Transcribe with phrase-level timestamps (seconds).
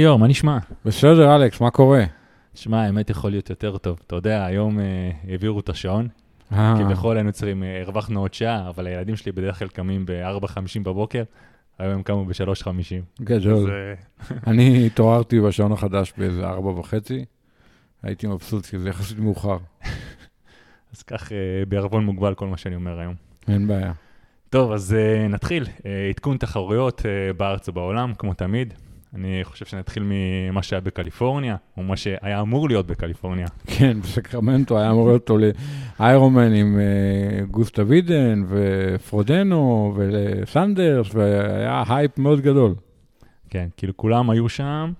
[0.00, 0.58] ליאור, מה נשמע?
[0.84, 2.04] בסדר, אלכס, מה קורה?
[2.54, 4.00] שמע, האמת יכול להיות יותר טוב.
[4.06, 6.08] אתה יודע, היום אה, העבירו את השעון,
[6.52, 10.82] אה, כביכול היינו צריכים, אה, הרווחנו עוד שעה, אבל הילדים שלי בדרך כלל קמים ב-4.50
[10.82, 11.22] בבוקר,
[11.78, 13.24] היום הם קמו ב-3.50.
[13.24, 13.52] גדול.
[13.54, 17.24] אז, אה, אני התעוררתי בשעון החדש באיזה ארבע וחצי.
[18.02, 19.58] הייתי מבסוט, כי זה יחסית מאוחר.
[20.94, 21.36] אז כך אה,
[21.68, 23.14] בערבון מוגבל כל מה שאני אומר היום.
[23.48, 23.92] אין בעיה.
[24.50, 24.96] טוב, אז
[25.30, 25.66] נתחיל.
[26.10, 27.02] עדכון תחרויות
[27.36, 28.74] בארץ ובעולם, כמו תמיד.
[29.14, 33.46] אני חושב שנתחיל ממה שהיה בקליפורניה, או מה שהיה אמור להיות בקליפורניה.
[33.66, 35.50] כן, בסקרמנטו היה אמור להיות full
[36.00, 42.74] איירונמן עם אה, גוסטב אידן ופרודנו וסנדרס, והיה הייפ מאוד גדול.
[43.50, 44.92] כן, כאילו כולם היו שם,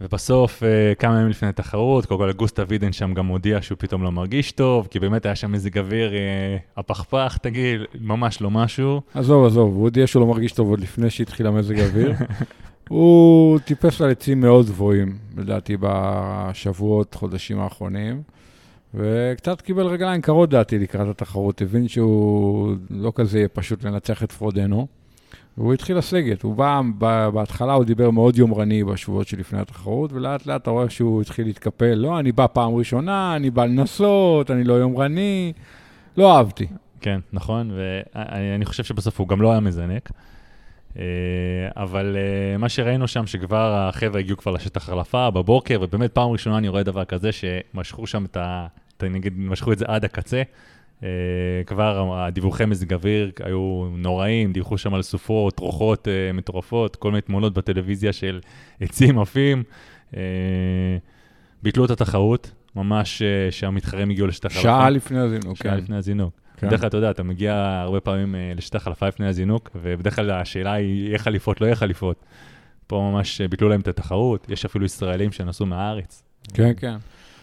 [0.00, 4.02] ובסוף, אה, כמה ימים לפני התחרות, קודם כל גוסטב אידן שם גם הודיע שהוא פתאום
[4.02, 9.00] לא מרגיש טוב, כי באמת היה שם מזג אוויר, אה, הפכפך, תגיד, ממש לא משהו.
[9.14, 12.12] עזוב, עזוב, הוא הודיע שהוא לא מרגיש טוב עוד לפני שהתחיל המזג האוויר.
[12.88, 18.22] הוא טיפס על עצים מאוד גבוהים, לדעתי, בשבועות, חודשים האחרונים,
[18.94, 21.62] וקצת קיבל רגליים קרות, דעתי, לקראת התחרות.
[21.62, 24.86] הבין שהוא לא כזה יהיה פשוט לנצח את פרודנו,
[25.58, 26.42] והוא התחיל לסגת.
[26.42, 26.80] הוא בא,
[27.34, 31.94] בהתחלה הוא דיבר מאוד יומרני בשבועות שלפני התחרות, ולאט לאט אתה רואה שהוא התחיל להתקפל.
[31.94, 35.52] לא, אני בא פעם ראשונה, אני בא לנסות, אני לא יומרני.
[36.16, 36.66] לא אהבתי.
[37.00, 37.70] כן, נכון,
[38.14, 40.10] ואני חושב שבסוף הוא גם לא היה מזנק.
[40.98, 41.02] אה,
[41.76, 46.58] אבל אה, מה שראינו שם, שכבר החבר'ה הגיעו כבר לשטח החלפה בבוקר, ובאמת פעם ראשונה
[46.58, 48.66] אני רואה דבר כזה, שמשכו שם את ה...
[49.02, 50.42] נגיד, משכו את זה עד הקצה.
[51.02, 51.08] אה,
[51.66, 57.54] כבר הדיווחי מזג אוויר היו נוראים, דיווחו שם על סופות, רוחות מטורפות, כל מיני תמונות
[57.54, 58.40] בטלוויזיה של
[58.80, 59.62] עצים עפים.
[61.62, 64.62] ביטלו את התחרות, ממש שהמתחרים הגיעו לשטח החלפה.
[64.62, 65.78] שעה לפני הזינוק, שעה כן.
[65.78, 66.45] לפני הזינוק.
[66.56, 66.66] כן.
[66.66, 70.30] בדרך כלל, אתה יודע, אתה מגיע הרבה פעמים אה, לשטח חלפה לפני הזינוק, ובדרך כלל
[70.30, 72.24] השאלה היא, יהיה חליפות, לא יהיה חליפות.
[72.86, 76.22] פה ממש אה, ביטלו להם את התחרות, יש אפילו ישראלים שנסעו מהארץ.
[76.54, 76.96] כן, כן.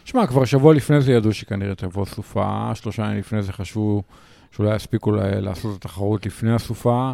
[0.05, 4.03] שמע, כבר שבוע לפני זה ידעו שכנראה תבוא סופה, שלושה ימים לפני זה חשבו
[4.51, 7.11] שאולי יספיקו לעשות את התחרות לפני הסופה.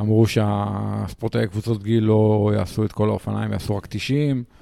[0.00, 4.59] אמרו שהספורטאי קבוצות גיל לא יעשו את כל האופניים, יעשו רק 90, אה,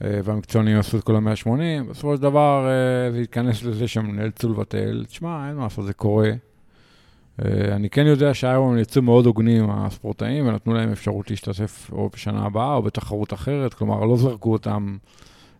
[0.00, 1.90] והמקצוענים יעשו את כל ה-180.
[1.90, 5.04] בסופו של דבר אה, זה התכנס לזה שהם נאלצו לבטל.
[5.08, 6.30] תשמע, אין מה לעשות, זה קורה.
[7.44, 12.44] אה, אני כן יודע שהיום יצאו מאוד הוגנים, הספורטאים, ונתנו להם אפשרות להשתתף או בשנה
[12.44, 14.96] הבאה או בתחרות אחרת, כלומר, לא זרקו אותם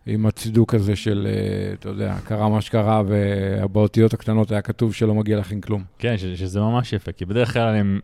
[0.05, 5.15] עם הצידוק הזה של, אה, אתה יודע, קרה מה שקרה, ובאותיות הקטנות היה כתוב שלא
[5.15, 5.83] מגיע לכם כלום.
[5.99, 7.99] כן, ש- שזה ממש יפה, כי בדרך כלל הם,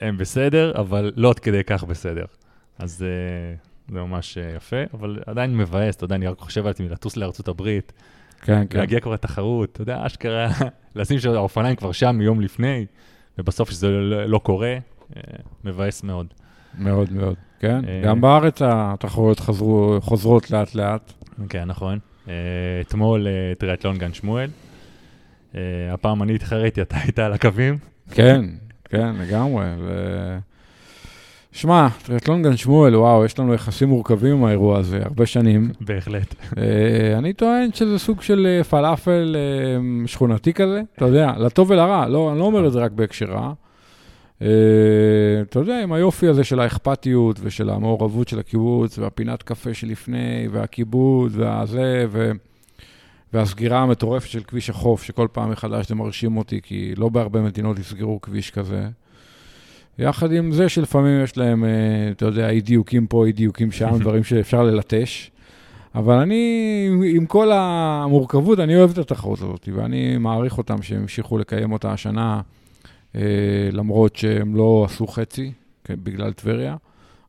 [0.00, 2.24] הם בסדר, אבל לא עד כדי כך בסדר.
[2.78, 6.70] אז אה, זה ממש אה, יפה, אבל עדיין מבאס, אתה יודע, אני רק חושב על
[6.70, 7.92] עצמי לטוס לארצות הברית,
[8.42, 8.78] כן, כן.
[8.78, 10.48] להגיע כבר לתחרות, אתה יודע, אשכרה,
[10.96, 12.86] לשים שהאופניים כבר שם מיום לפני,
[13.38, 14.76] ובסוף שזה לא, לא קורה,
[15.16, 15.22] אה,
[15.64, 16.26] מבאס מאוד.
[16.78, 17.84] מאוד מאוד, כן.
[17.88, 21.12] אה, גם בארץ התחרויות חזרו, חוזרות לאט-לאט.
[21.48, 21.98] כן, נכון.
[22.80, 23.26] אתמול
[23.58, 24.50] טריאטלון גן שמואל.
[25.92, 27.78] הפעם אני התחרתי, אתה היית על הקווים.
[28.10, 28.44] כן,
[28.84, 29.64] כן, לגמרי.
[31.52, 35.70] שמע, טריאטלון גן שמואל, וואו, יש לנו יחסים מורכבים עם האירוע הזה, הרבה שנים.
[35.80, 36.34] בהחלט.
[36.58, 42.08] אה, אני טוען שזה סוג של אה, פלאפל אה, שכונתי כזה, אתה יודע, לטוב ולרע,
[42.08, 43.52] לא, אני לא אומר את זה רק בהקשר רע.
[44.42, 44.48] אה,
[45.42, 51.32] אתה יודע, עם היופי הזה של האכפתיות ושל המעורבות של הקיבוץ, והפינת קפה שלפני, והכיבוד,
[51.34, 52.30] והזה, ו...
[53.32, 57.78] והסגירה המטורפת של כביש החוף, שכל פעם מחדש זה מרשים אותי, כי לא בהרבה מדינות
[57.78, 58.88] יסגרו כביש כזה.
[59.98, 61.70] יחד עם זה שלפעמים יש להם, אה,
[62.10, 65.30] אתה יודע, אי דיוקים פה, אי דיוקים שם, דברים שאפשר ללטש.
[65.94, 71.38] אבל אני, עם- כל המורכבות, אני אוהב את התחרות הזאת, ואני מעריך אותם שהם המשיכו
[71.38, 72.40] לקיים אותה השנה,
[73.16, 73.20] אה,
[73.72, 75.52] למרות שהם לא עשו חצי,
[75.84, 76.76] כן, בגלל טבריה,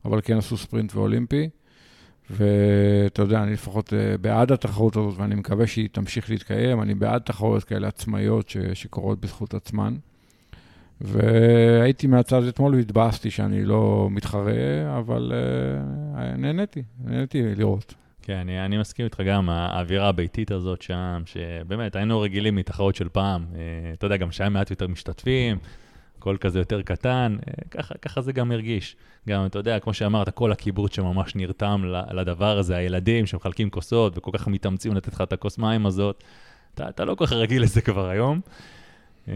[0.04, 1.48] אבל כן עשו ספרינט ואולימפי.
[2.30, 6.82] ואתה יודע, אני לפחות אה, בעד התחרות הזאת, ואני מקווה שהיא תמשיך להתקיים.
[6.82, 9.94] אני בעד תחרויות כאלה עצמאיות ש, שקורות בזכות עצמן.
[11.00, 14.52] והייתי מהצד אתמול והתבאסתי שאני לא מתחרה,
[14.98, 17.94] אבל uh, נהניתי, נהניתי לראות.
[18.26, 23.08] כן, אני, אני מסכים איתך גם, האווירה הביתית הזאת שם, שבאמת, היינו רגילים מתחרות של
[23.08, 23.46] פעם.
[23.54, 23.60] אה,
[23.92, 25.58] אתה יודע, גם שהיה מעט יותר משתתפים,
[26.18, 28.96] הכל כזה יותר קטן, אה, ככה, ככה זה גם הרגיש.
[29.28, 31.82] גם, אתה יודע, כמו שאמרת, כל הקיבוץ שממש נרתם
[32.12, 36.24] לדבר הזה, הילדים שמחלקים כוסות וכל כך מתאמצים לתת לך את הכוס מים הזאת,
[36.74, 38.40] אתה, אתה לא כל כך רגיל לזה כבר היום.
[39.28, 39.34] אה,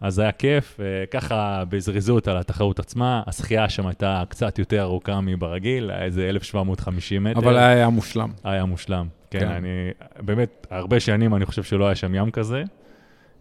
[0.00, 5.20] אז היה כיף, אה, ככה בזריזות על התחרות עצמה, השחייה שם הייתה קצת יותר ארוכה
[5.20, 7.38] מברגיל, היה איזה 1,750 מטר.
[7.38, 8.30] אבל היה מושלם.
[8.44, 9.06] היה מושלם.
[9.30, 9.48] כן, כן.
[9.48, 9.90] אני,
[10.20, 12.62] באמת, הרבה שנים אני חושב שלא היה שם ים כזה.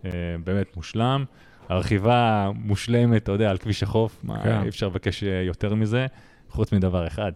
[0.06, 0.12] אה,
[0.44, 1.26] באמת מושלם.
[1.70, 4.62] הרכיבה מושלמת, אתה יודע, על כביש החוף, מה, כן.
[4.64, 6.06] אי אפשר לבקש יותר מזה,
[6.50, 7.32] חוץ מדבר אחד.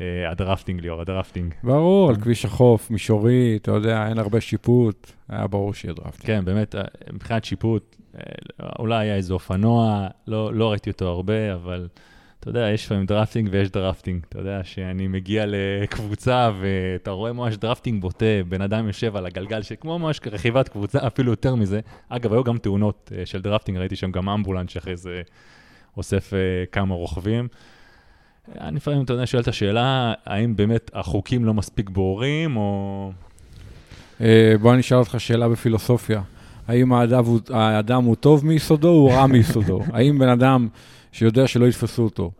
[0.00, 1.54] אה, ה drafting, ליאור, ה drafting.
[1.62, 6.26] ברור, על כביש החוף, מישורי, אתה יודע, אין הרבה שיפוט, היה ברור שיהיה drafting.
[6.26, 8.20] כן, באמת, אה, מבחינת שיפוט, אה,
[8.78, 11.88] אולי היה איזה אופנוע, לא, לא ראיתי אותו הרבה, אבל
[12.40, 14.22] אתה יודע, יש לפעמים drafting ויש drafting.
[14.28, 19.62] אתה יודע שאני מגיע לקבוצה ואתה רואה ממש drafting בוטה, בן אדם יושב על הגלגל,
[19.62, 21.80] שכמו ממש רכיבת קבוצה, אפילו יותר מזה.
[22.08, 25.22] אגב, היו גם תאונות של drafting, ראיתי שם גם אמבולנס שאחרי זה
[25.96, 26.32] אוסף
[26.72, 27.48] כמה רוכבים.
[28.60, 33.12] אני לפעמים, אתה יודע, שואל את השאלה, האם באמת החוקים לא מספיק ברורים, או...
[34.20, 36.22] אה, בוא אני אשאל אותך שאלה בפילוסופיה.
[36.68, 39.80] האם האדם הוא, האדם הוא טוב מיסודו או רע מיסודו?
[39.94, 40.68] האם בן אדם
[41.12, 42.30] שיודע שלא יתפסו אותו,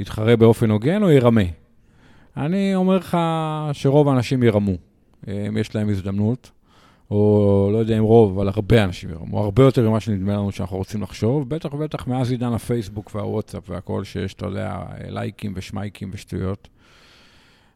[0.00, 1.40] יתחרה באופן הוגן או ירמה?
[2.36, 3.18] אני אומר לך
[3.72, 4.74] שרוב האנשים ירמו.
[5.28, 6.50] אם יש להם הזדמנות,
[7.10, 10.76] או לא יודע אם רוב, אבל הרבה אנשים ירמו, הרבה יותר ממה שנדמה לנו שאנחנו
[10.76, 14.78] רוצים לחשוב, בטח ובטח מאז עידן הפייסבוק והוואטסאפ והכל, שיש, אתה יודע,
[15.08, 16.68] לייקים ושמייקים ושטויות.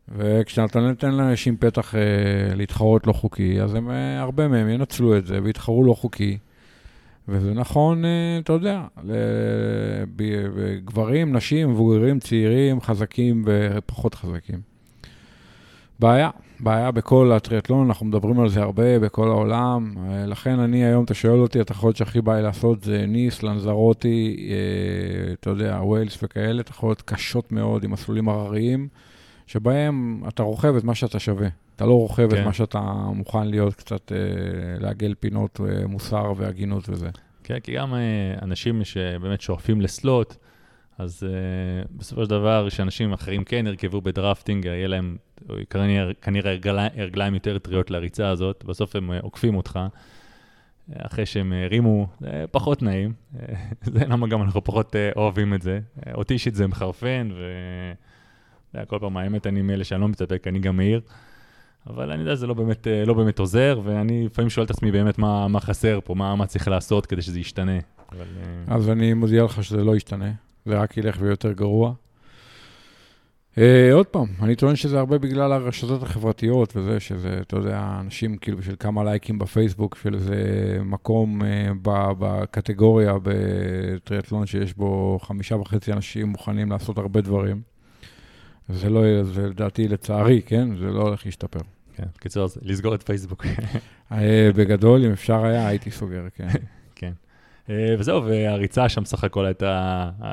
[0.08, 2.00] וכשאתה נותן לאנשים פתח אה,
[2.54, 6.38] להתחרות לא חוקי, אז הם, אה, הרבה מהם ינצלו את זה ויתחרו לא חוקי.
[7.28, 8.82] וזה נכון, אה, אתה יודע,
[10.18, 14.60] לגברים, נשים, מבוגרים, צעירים, חזקים ופחות חזקים.
[15.98, 16.30] בעיה,
[16.64, 19.94] בעיה בכל הטריאטלון, אנחנו מדברים על זה הרבה בכל העולם.
[19.98, 24.36] אה, לכן אני היום, אתה שואל אותי, התחרות שהכי בא לי לעשות זה ניס, לנזרוטי,
[24.50, 28.88] אה, אתה יודע, ווילס וכאלה, תחרות קשות מאוד עם מסלולים הרריים.
[29.46, 31.48] שבהם אתה רוכב את מה שאתה שווה.
[31.76, 32.40] אתה לא רוכב כן.
[32.40, 32.80] את מה שאתה
[33.14, 34.18] מוכן להיות קצת, אה,
[34.80, 37.08] לעגל פינות מוסר והגינות וזה.
[37.44, 37.94] כן, כי גם
[38.42, 40.36] אנשים שבאמת שואפים לסלוט,
[40.98, 45.16] אז אה, בסופו של דבר, שאנשים אחרים כן ירכבו בדרפטינג, יהיה להם
[45.70, 46.56] כנראה, כנראה
[46.96, 49.80] הרגליים יותר טריות לריצה הזאת, בסוף הם אה, עוקפים אותך.
[50.96, 53.12] אחרי שהם הרימו, זה פחות נעים.
[53.94, 55.80] זה למה גם אנחנו פחות אה, אוהבים את זה.
[56.14, 57.42] אותי אישית זה מחרפן, ו...
[58.74, 61.00] יודע, כל פעם, האמת, אני מאלה שאני לא מתאפק, אני גם מעיר.
[61.86, 64.92] אבל אני יודע שזה לא באמת, אה, לא באמת עוזר, ואני לפעמים שואל את עצמי
[64.92, 67.78] באמת מה, מה חסר פה, מה, מה צריך לעשות כדי שזה ישתנה.
[68.12, 68.26] אבל,
[68.68, 70.32] אה, אז אני מודיע לך שזה לא ישתנה,
[70.66, 71.94] זה רק ילך ויותר גרוע.
[73.54, 73.58] Uh,
[73.92, 78.58] עוד פעם, אני טוען שזה הרבה בגלל הרשתות החברתיות וזה, שזה, אתה יודע, אנשים כאילו
[78.58, 80.36] בשביל כמה לייקים בפייסבוק, בשביל איזה
[80.84, 81.44] מקום uh,
[82.18, 87.62] בקטגוריה בטריאטלון שיש בו חמישה וחצי אנשים מוכנים לעשות הרבה דברים.
[88.68, 90.76] זה לא, זה לדעתי, לצערי, כן?
[90.76, 91.60] זה לא הולך להשתפר.
[91.96, 93.46] כן, בקיצור, לסגור את פייסבוק.
[94.12, 96.48] אה, בגדול, אם אפשר היה, הייתי סוגר, כן.
[97.70, 100.30] אה, וזהו, והריצה שם סך הכל הייתה, אה,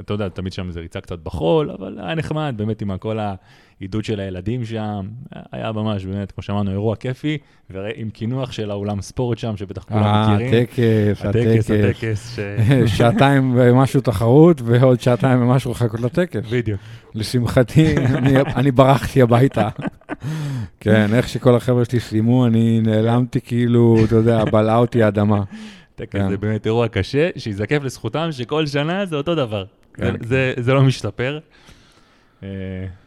[0.00, 4.04] אתה יודע, תמיד שם זה ריצה קצת בחול, אבל היה נחמד, באמת, עם כל העידוד
[4.04, 5.08] של הילדים שם,
[5.52, 7.38] היה ממש, באמת, כמו שאמרנו, אירוע כיפי,
[7.70, 10.62] ועם קינוח של האולם ספורט שם, שבטח כולם מכירים.
[10.62, 11.70] הטקס, הטקס.
[11.70, 12.38] הטקס,
[12.96, 16.50] שעתיים ומשהו תחרות, ועוד שעתיים ומשהו לחכות לטקס.
[16.50, 16.80] בדיוק.
[17.14, 17.94] לשמחתי,
[18.56, 19.68] אני ברחתי הביתה.
[20.80, 25.42] כן, איך שכל החבר'ה שלי סיימו, אני נעלמתי כאילו, אתה יודע, בלעה אותי האדמה.
[25.94, 26.28] טקס כן.
[26.28, 29.64] זה באמת אירוע קשה, שיזקף לזכותם שכל שנה זה אותו דבר.
[29.94, 30.14] כן.
[30.20, 31.38] זה, זה לא משתפר.
[32.42, 32.48] אה,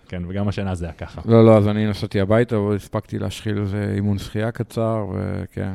[0.07, 1.21] כן, וגם השנה זה היה ככה.
[1.25, 5.73] לא, לא, אז אני נסעתי הביתה והספקתי להשחיל איזה אימון שחייה קצר, וכן,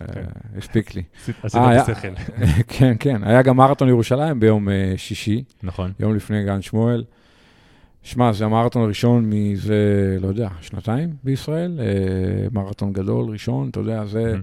[0.00, 0.24] אה, כן.
[0.58, 1.02] הספיק לי.
[1.42, 2.08] עשית אה, בשכל.
[2.78, 3.24] כן, כן.
[3.24, 5.44] היה גם מרתון ירושלים ביום שישי.
[5.62, 5.92] נכון.
[6.00, 7.04] יום לפני גן שמואל.
[8.02, 11.80] שמע, זה המרתון הראשון מזה, לא יודע, שנתיים בישראל,
[12.52, 14.34] מרתון גדול, ראשון, אתה יודע, זה...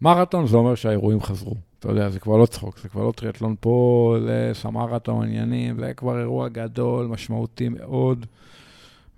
[0.00, 1.54] מרתון זה אומר שהאירועים חזרו.
[1.78, 5.94] אתה יודע, זה כבר לא צחוק, זה כבר לא טריאטלון פה, זה סמרתון, עניינים, זה
[5.94, 8.26] כבר אירוע גדול, משמעותי מאוד.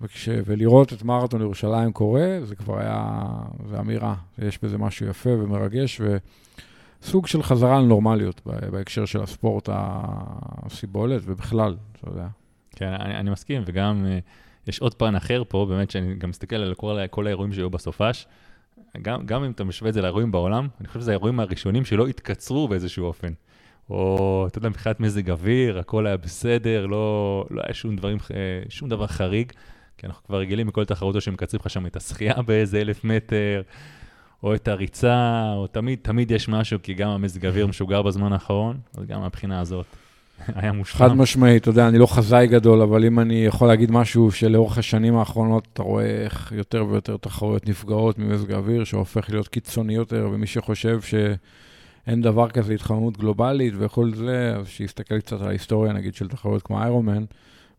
[0.00, 3.14] וכש, ולראות את מרתון ירושלים קורה, זה כבר היה,
[3.70, 6.00] זה אמירה, יש בזה משהו יפה ומרגש,
[7.02, 8.40] וסוג של חזרה לנורמליות
[8.73, 12.26] בהקשר של הספורט הסיבולת, ובכלל, אתה יודע.
[12.76, 16.56] כן, אני, אני מסכים, וגם uh, יש עוד פן אחר פה, באמת, שאני גם מסתכל
[16.56, 18.26] על כל, כל האירועים שהיו בסופש.
[19.02, 22.07] גם, גם אם אתה משווה את זה לאירועים בעולם, אני חושב שזה האירועים הראשונים שלא
[22.07, 23.33] התקצרו באיזשהו אופן.
[23.90, 28.18] או, אתה יודע, מבחינת מזג אוויר, הכל היה בסדר, לא, לא היה שום, דברים,
[28.68, 29.52] שום דבר חריג,
[29.99, 33.62] כי אנחנו כבר רגילים מכל תחרותו שמקצרים לך שם את השחייה באיזה אלף מטר,
[34.42, 38.76] או את הריצה, או תמיד, תמיד יש משהו, כי גם המזג אוויר משוגר בזמן האחרון,
[38.95, 39.87] אז גם מהבחינה הזאת.
[40.54, 41.09] היה מושלם.
[41.09, 44.78] חד משמעית, אתה יודע, אני לא חזאי גדול, אבל אם אני יכול להגיד משהו שלאורך
[44.78, 50.28] השנים האחרונות אתה רואה איך יותר ויותר תחרויות נפגעות ממזג האוויר, שהופך להיות קיצוני יותר,
[50.33, 56.14] ומי שחושב שאין דבר כזה התחממות גלובלית וכל זה, אז שיסתכל קצת על ההיסטוריה, נגיד,
[56.14, 57.25] של תחרויות כמו איירומן,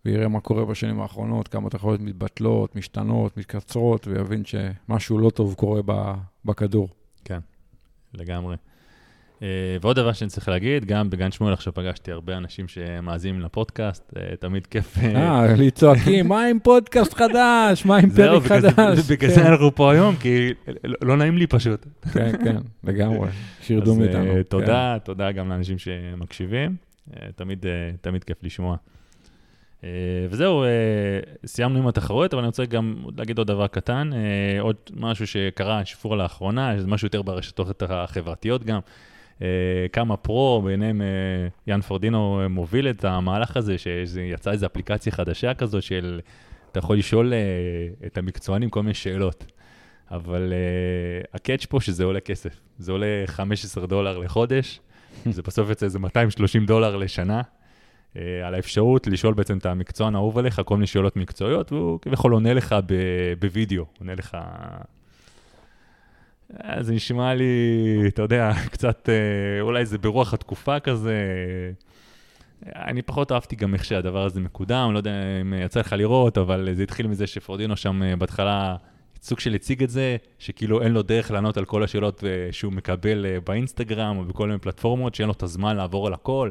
[0.05, 5.81] ויראה מה קורה בשנים האחרונות, כמה תחרויות מתבטלות, משתנות, מתקצרות, ויבין שמשהו לא טוב קורה
[6.45, 6.89] בכדור.
[7.25, 7.39] כן,
[8.13, 8.55] לגמרי.
[9.43, 9.47] אה,
[9.81, 14.35] ועוד דבר שאני צריך להגיד, גם בגן שמואל עכשיו פגשתי הרבה אנשים שמאזינים לפודקאסט, אה,
[14.39, 14.97] תמיד כיף.
[14.97, 17.85] אה, לי צועקים, מה עם פודקאסט חדש?
[17.85, 19.11] מה עם פרק חדש?
[19.11, 20.53] בגלל זה אנחנו פה היום, כי
[20.83, 21.85] לא נעים לי פשוט.
[22.13, 23.29] כן, כן, לגמרי,
[23.63, 24.31] שירדו מאיתנו.
[24.31, 26.75] אז תודה, תודה גם לאנשים שמקשיבים,
[28.01, 28.77] תמיד כיף לשמוע.
[30.29, 30.63] וזהו,
[31.45, 34.09] סיימנו עם התחרויות, אבל אני רוצה גם להגיד עוד דבר קטן,
[34.59, 38.79] עוד משהו שקרה, שיפור לאחרונה, זה משהו יותר ברשתות החברתיות גם.
[39.93, 41.01] כמה פרו, ביניהם
[41.67, 46.19] יאן פורדינו מוביל את המהלך הזה, שיצאה איזו אפליקציה חדשה כזאת של,
[46.71, 47.33] אתה יכול לשאול
[48.05, 49.45] את המקצוענים כל מיני שאלות.
[50.11, 50.53] אבל
[51.33, 54.79] הקאץ' פה שזה עולה כסף, זה עולה 15 דולר לחודש,
[55.35, 57.41] זה בסוף יוצא איזה 230 דולר לשנה,
[58.15, 62.53] על האפשרות לשאול בעצם את המקצוען האהוב עליך כל מיני שאלות מקצועיות, והוא כביכול עונה
[62.53, 62.75] לך
[63.39, 64.77] בווידאו, עונה לך אה,
[66.79, 67.45] זה נשמע לי,
[68.07, 71.15] אתה יודע, קצת, אה, אולי זה ברוח התקופה כזה.
[72.75, 76.69] אני פחות אהבתי גם איך שהדבר הזה מקודם, לא יודע אם יצא לך לראות, אבל
[76.73, 78.75] זה התחיל מזה שפורדינו שם אה, בהתחלה
[79.21, 83.25] סוג של הציג את זה, שכאילו אין לו דרך לענות על כל השאלות שהוא מקבל
[83.45, 86.49] באינסטגרם או בכל מיני פלטפורמות, שאין לו את הזמן לעבור על הכל.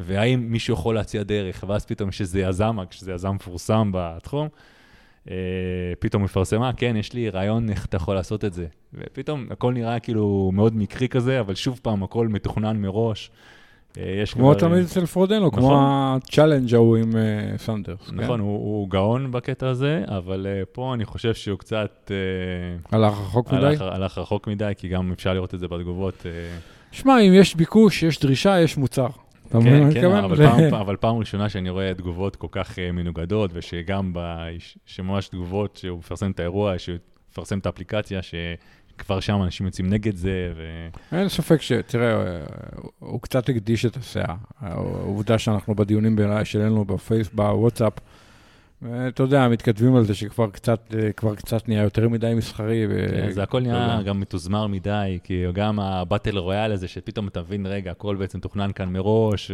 [0.00, 4.48] והאם מישהו יכול להציע דרך, ואז פתאום יש איזה יזם, כשזה יזם מפורסם בתחום, אה,
[5.98, 8.66] פתאום מפרסמה, כן, יש לי רעיון איך אתה יכול לעשות את זה.
[8.94, 13.30] ופתאום הכל נראה כאילו מאוד מקרי כזה, אבל שוב פעם, הכל מתוכנן מראש.
[13.98, 15.58] אה, יש כמו תמיד אצל פרודנו, נכון.
[15.58, 18.10] כמו ה challenge ההוא עם אה, סנדרס.
[18.12, 18.40] נכון, כן?
[18.40, 22.10] הוא, הוא גאון בקטע הזה, אבל אה, פה אני חושב שהוא קצת...
[22.10, 23.66] אה, הלך רחוק מדי?
[23.66, 26.26] הלך, הלך רחוק מדי, כי גם אפשר לראות את זה בתגובות.
[26.92, 29.08] שמע, אם יש ביקוש, יש דרישה, יש מוצר.
[29.48, 30.74] אתה מבין מה אני מתכוון?
[30.82, 34.12] אבל, פעם, ראשונה שאני רואה תגובות כל כך אה, מנוגדות, ושגם,
[34.86, 36.96] שממש תגובות שהוא מפרסם את האירוע, שהוא
[37.30, 40.52] מפרסם את האפליקציה, שכבר שם אנשים יוצאים נגד זה.
[40.56, 40.88] ו...
[41.12, 41.72] אין ספק ש...
[41.86, 42.40] תראה,
[42.98, 44.34] הוא קצת הקדיש את הסאה.
[44.60, 47.92] העובדה שאנחנו בדיונים שלנו בפייס, בוואטסאפ,
[49.08, 52.86] אתה יודע, מתכתבים על זה שכבר קצת, כבר קצת נהיה יותר מדי מסחרי.
[52.90, 53.06] ו...
[53.10, 57.66] כן, זה הכל נהיה גם מתוזמר מדי, כי גם הבטל רויאל הזה, שפתאום אתה מבין,
[57.66, 59.50] רגע, הכל בעצם תוכנן כאן מראש.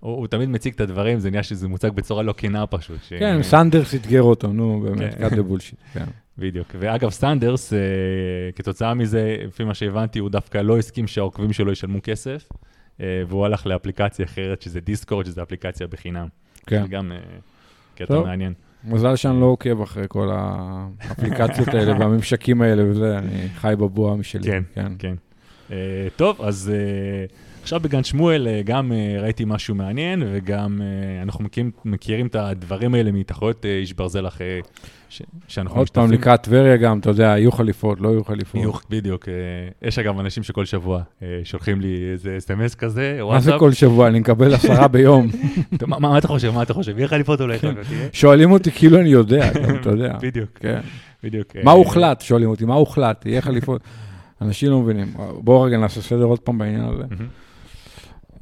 [0.00, 2.98] הוא, הוא תמיד מציג את הדברים, זה נהיה שזה מוצג בצורה לא כנה פשוט.
[3.02, 3.12] ש...
[3.12, 6.04] כן, סנדרס אתגר אותו, נו, באמת, the bullshit, כן.
[6.38, 6.68] בדיוק.
[6.78, 7.78] ואגב, סנדרס, אה,
[8.56, 12.48] כתוצאה מזה, לפי מה שהבנתי, הוא דווקא לא הסכים שהעוקבים שלו ישלמו כסף,
[13.00, 16.26] אה, והוא הלך לאפליקציה אחרת, שזה דיסקורד, שזה אפליקציה בחינם.
[16.66, 16.86] כן.
[16.90, 17.12] גם...
[18.00, 18.20] אה, קטע.
[18.20, 18.52] מעניין.
[18.84, 24.42] מזל שאני לא עוקב אחרי כל האפליקציות האלה והממשקים האלה וזה, אני חי בבועה משלי.
[24.42, 24.92] כן, כן.
[24.98, 25.14] כן.
[25.68, 25.72] Uh,
[26.16, 27.32] טוב, אז uh,
[27.66, 32.34] עכשיו בגן שמואל uh, גם uh, ראיתי משהו מעניין, וגם uh, אנחנו מכירים, מכירים את
[32.34, 34.60] הדברים האלה מתחרויות uh, איש ברזל אחרי
[35.08, 36.02] ש, שאנחנו משתתפים.
[36.02, 38.60] עוד פעם לקראת טבריה גם, אתה יודע, יהיו חליפות, לא יהיו חליפות.
[38.60, 39.28] יהיו, בדיוק.
[39.82, 41.02] יש אגב אנשים שכל שבוע
[41.44, 44.08] שולחים לי איזה אס.אם.אס כזה, מה זה כל שבוע?
[44.08, 45.28] אני מקבל עשרה ביום.
[45.86, 46.50] מה, מה אתה חושב?
[46.50, 46.98] מה אתה חושב?
[46.98, 47.74] יהיה חליפות או לא יהיה
[48.12, 50.16] שואלים אותי כאילו אני יודע, אתה יודע.
[50.22, 50.50] בדיוק.
[50.60, 50.80] כן.
[51.24, 51.56] בדיוק.
[51.64, 52.20] מה הוחלט?
[52.20, 53.26] שואלים אותי, מה הוחלט?
[53.26, 53.80] יהיה חליפות.
[54.42, 55.14] אנשים לא מבינים.
[55.38, 57.04] בואו רגע נעשה סדר עוד פעם בעניין הזה.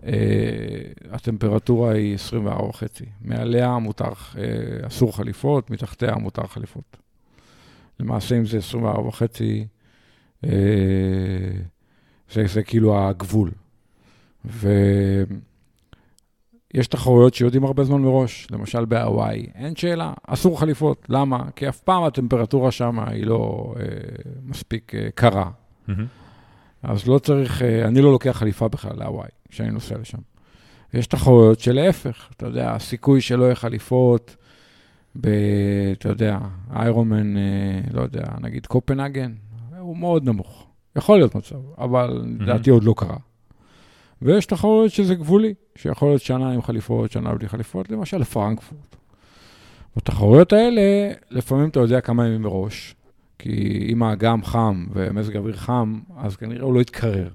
[0.04, 0.06] Uh,
[1.11, 3.04] הטמפרטורה היא 24 וחצי.
[3.20, 4.37] מעליה מותר, uh,
[4.87, 6.96] אסור חליפות, מתחתיה מותר חליפות.
[8.00, 9.66] למעשה, אם זה 24 וחצי,
[10.44, 10.49] uh,
[12.30, 13.50] זה, זה כאילו הגבול.
[14.44, 14.76] ויש
[16.88, 21.06] תחרויות שיודעים הרבה זמן מראש, למשל בהוואי, אין שאלה, אסור חליפות.
[21.08, 21.50] למה?
[21.56, 23.78] כי אף פעם הטמפרטורה שם היא לא uh,
[24.42, 25.50] מספיק uh, קרה.
[26.84, 30.18] אז לא צריך, אה, אני לא לוקח חליפה בכלל להוואי, כשאני נוסע לשם.
[30.94, 34.37] יש תחרויות שלהפך, אתה יודע, הסיכוי שלא יהיה חליפות,
[35.20, 35.28] ב...
[35.99, 36.38] אתה יודע,
[36.76, 37.42] איירומן, אה,
[37.92, 39.32] לא יודע, נגיד קופנהגן,
[39.78, 40.66] הוא מאוד נמוך.
[40.96, 43.16] יכול להיות מצב, אבל לדעתי עוד לא קרה.
[44.23, 48.96] ויש תחרויות שזה גבולי, שיכול להיות שנה עם חליפות, שנה בלי חליפות, למשל פרנקפורט.
[49.96, 52.94] בתחרויות האלה, לפעמים אתה יודע כמה ימים מראש,
[53.38, 57.28] כי אם האגם חם ומזג אוויר חם, אז כנראה הוא לא יתקרר.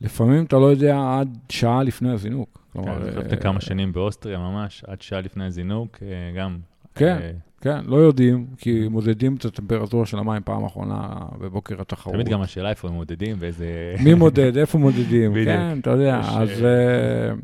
[0.00, 2.58] לפעמים אתה לא יודע עד שעה לפני הזינוק.
[2.74, 6.58] כן, אני חושב כמה שנים באוסטריה ממש, עד שעה לפני הזינוק, אה, גם.
[6.94, 12.14] כן, אה, כן, לא יודעים, כי מודדים את הטמפרטורה של המים פעם אחרונה בבוקר התחרות.
[12.14, 13.94] תמיד גם השאלה איפה הם מודדים ואיזה...
[14.04, 17.34] מי מודד, איפה מודדים, כן, אתה יודע, אז אה,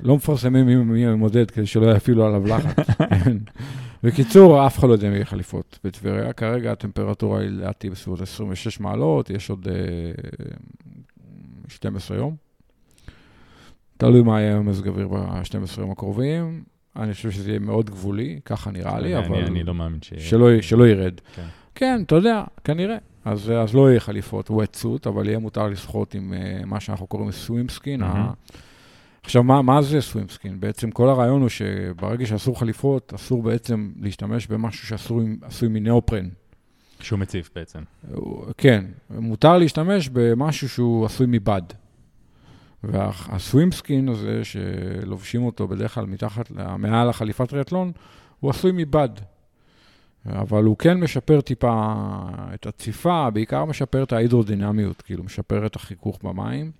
[0.00, 2.90] לא מפרסמים מי מודד כדי שלא יפעילו עליו לחץ.
[3.24, 3.36] כן.
[4.02, 6.32] בקיצור, אף אחד לא יודע יהיה חליפות בטבריה.
[6.32, 9.74] כרגע הטמפרטורה היא לדעתי בסביבות 26 מעלות, יש עוד אה,
[11.70, 12.36] 12 יום.
[13.96, 16.64] תלוי מה יהיה מזג אוויר ב-12 יום הקרובים.
[16.96, 19.44] אני חושב שזה יהיה מאוד גבולי, ככה נראה לי, אבל...
[19.44, 20.12] אני לא מאמין ש...
[20.60, 21.20] שלא, ירד.
[21.34, 21.46] כן.
[21.74, 22.96] כן, אתה יודע, כנראה.
[23.24, 27.32] אז, אז לא יהיה חליפות wetsuit, אבל יהיה מותר לשחות עם uh, מה שאנחנו קוראים
[27.32, 28.02] סווימסקין.
[28.02, 28.56] Mm-hmm.
[29.22, 30.60] עכשיו, מה, מה זה סווימסקין?
[30.60, 36.28] בעצם כל הרעיון הוא שברגע שאסור חליפות, אסור בעצם להשתמש במשהו שעשוי מניאופרן.
[37.02, 37.82] שהוא מציף בעצם.
[38.58, 41.62] כן, מותר להשתמש במשהו שהוא עשוי מבד.
[42.84, 47.92] והסווימסקין הזה, שלובשים אותו בדרך כלל מתחת, מעל החליפת טריאטלון,
[48.40, 49.08] הוא עשוי מבד.
[50.26, 51.94] אבל הוא כן משפר טיפה
[52.54, 56.70] את הציפה, בעיקר משפר את ההידרודינמיות, כאילו משפר את החיכוך במים.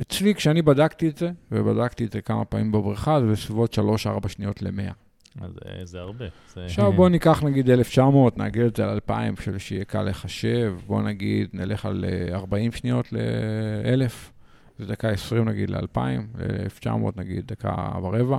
[0.00, 3.78] אצלי, כשאני בדקתי את זה, ובדקתי את זה כמה פעמים בבריכה, זה בסביבות
[4.24, 4.92] 3-4 שניות ל-100.
[5.40, 6.24] אז אה, זה הרבה.
[6.54, 6.64] זה...
[6.64, 10.74] עכשיו בואו ניקח נגיד 1900, נגיד את זה על 2000, בשביל שיהיה קל לחשב.
[10.86, 14.12] בואו נגיד, נלך על אה, 40 שניות ל-1000,
[14.78, 15.98] זה דקה 20 נגיד ל-2000,
[16.38, 18.38] ל-1900 נגיד דקה ורבע.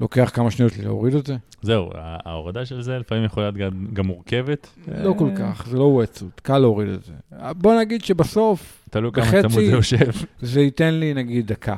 [0.00, 1.36] לוקח כמה שניות להוריד את זה?
[1.62, 4.68] זהו, ההורדה של זה לפעמים יכולה להיות גם, מורכבת.
[4.88, 7.12] לא כל כך, זה לא wetsuit, קל להוריד את זה.
[7.52, 10.10] בוא נגיד שבסוף, תלוי כמה צמוד זה יושב.
[10.40, 11.76] זה ייתן לי נגיד דקה.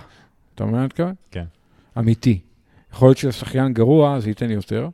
[0.55, 1.15] אתה מבין מה אני מתכוון?
[1.31, 1.45] כן.
[1.99, 2.41] אמיתי.
[2.93, 4.89] יכול להיות שלשחיין גרוע זה ייתן לי יותר,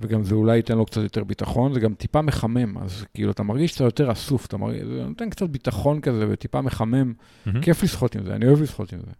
[0.00, 3.42] וגם זה אולי ייתן לו קצת יותר ביטחון, זה גם טיפה מחמם, אז כאילו אתה
[3.42, 7.12] מרגיש שאתה יותר אסוף, אתה מרגיש, זה נותן קצת ביטחון כזה וטיפה מחמם.
[7.46, 7.60] מהמם.
[7.60, 9.12] כיף לשחות עם זה, אני אוהב לשחות עם זה.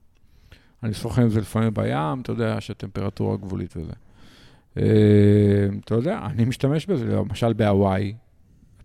[0.82, 3.92] אני שוחה עם זה לפעמים בים, אתה יודע שהטמפרטורה גבולית וזה.
[4.76, 4.82] אה,
[5.84, 8.14] אתה יודע, אני משתמש בזה, למשל בהוואי,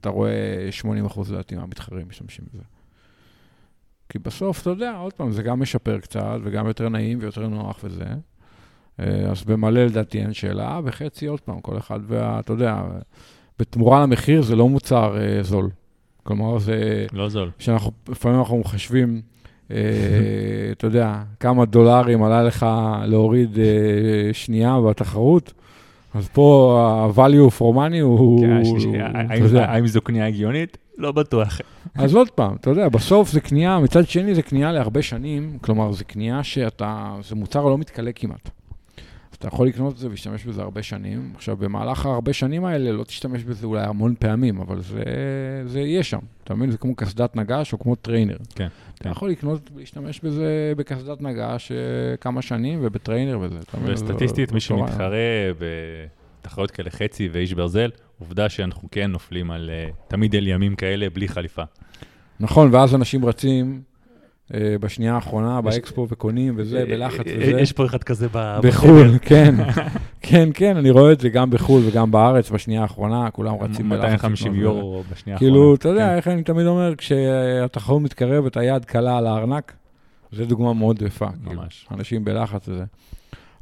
[0.02, 0.70] אתה רואה
[1.12, 2.64] 80% לדעתי מהמתחרים משתמשים בזה.
[4.10, 7.80] כי בסוף, אתה יודע, עוד פעם, זה גם משפר קצת, וגם יותר נעים ויותר נוח
[7.84, 8.06] וזה.
[9.00, 12.82] אה, אז במלא לדעתי אין שאלה, וחצי עוד פעם, כל אחד, ואתה יודע,
[13.60, 15.70] בתמורה למחיר זה לא מוצר אה, זול.
[16.24, 17.06] כלומר, זה...
[17.14, 17.52] לא זול.
[17.60, 19.22] שאנחנו, לפעמים אנחנו מחשבים,
[19.72, 19.78] אה,
[20.72, 22.66] אתה יודע, כמה דולרים עלה לך
[23.06, 25.54] להוריד אה, שנייה בתחרות,
[26.14, 28.42] אז פה ה-value for money הוא...
[28.42, 28.62] כן,
[29.36, 29.66] יודע.
[29.66, 30.78] האם זו קנייה הגיונית?
[30.98, 31.62] לא בטוח.
[31.96, 35.92] אז עוד פעם, אתה יודע, בסוף זה קנייה, מצד שני זה קנייה להרבה שנים, כלומר,
[35.92, 38.50] זה קנייה שאתה, זה מוצר לא מתכלה כמעט.
[39.40, 41.32] אתה יכול לקנות את זה ולהשתמש בזה הרבה שנים.
[41.36, 45.04] עכשיו, במהלך הרבה שנים האלה לא תשתמש בזה אולי המון פעמים, אבל זה,
[45.66, 46.20] זה יהיה שם.
[46.44, 46.72] אתה מבין?
[46.72, 48.38] זה כמו קסדת נגש או כמו trainer.
[48.56, 49.10] כן, אתה כן.
[49.10, 53.60] יכול לקנות ולהשתמש בזה בקסדת נגש אה, כמה שנים ובטריינר וזה.
[53.86, 54.60] וסטטיסטית, מי.
[54.60, 55.18] שמתחרה
[56.42, 61.10] בתחרויות כאלה חצי ואיש ברזל, עובדה שאנחנו כן נופלים על אה, תמיד אל ימים כאלה
[61.10, 61.64] בלי חליפה.
[62.40, 63.82] נכון, ואז אנשים רצים
[64.52, 67.52] בשנייה האחרונה באקספו וקונים וזה, בלחץ אה, וזה.
[67.62, 69.56] יש פה אחד כזה ב- בחו"ל, כן.
[70.22, 74.04] כן, כן, אני רואה את זה גם בחו"ל וגם בארץ בשנייה האחרונה, כולם רצים בלחץ.
[74.04, 74.80] 250 לקנות וזה.
[74.80, 75.54] יורו בשנייה האחרונה.
[75.54, 75.90] כאילו, אתה כן.
[75.90, 79.74] יודע, איך אני תמיד אומר, כשהתחרות מתקרבת, היד קלה על הארנק,
[80.32, 81.28] זו דוגמה מאוד יפה.
[81.46, 81.62] כאילו.
[81.62, 81.88] ממש.
[81.92, 82.84] אנשים בלחץ וזה.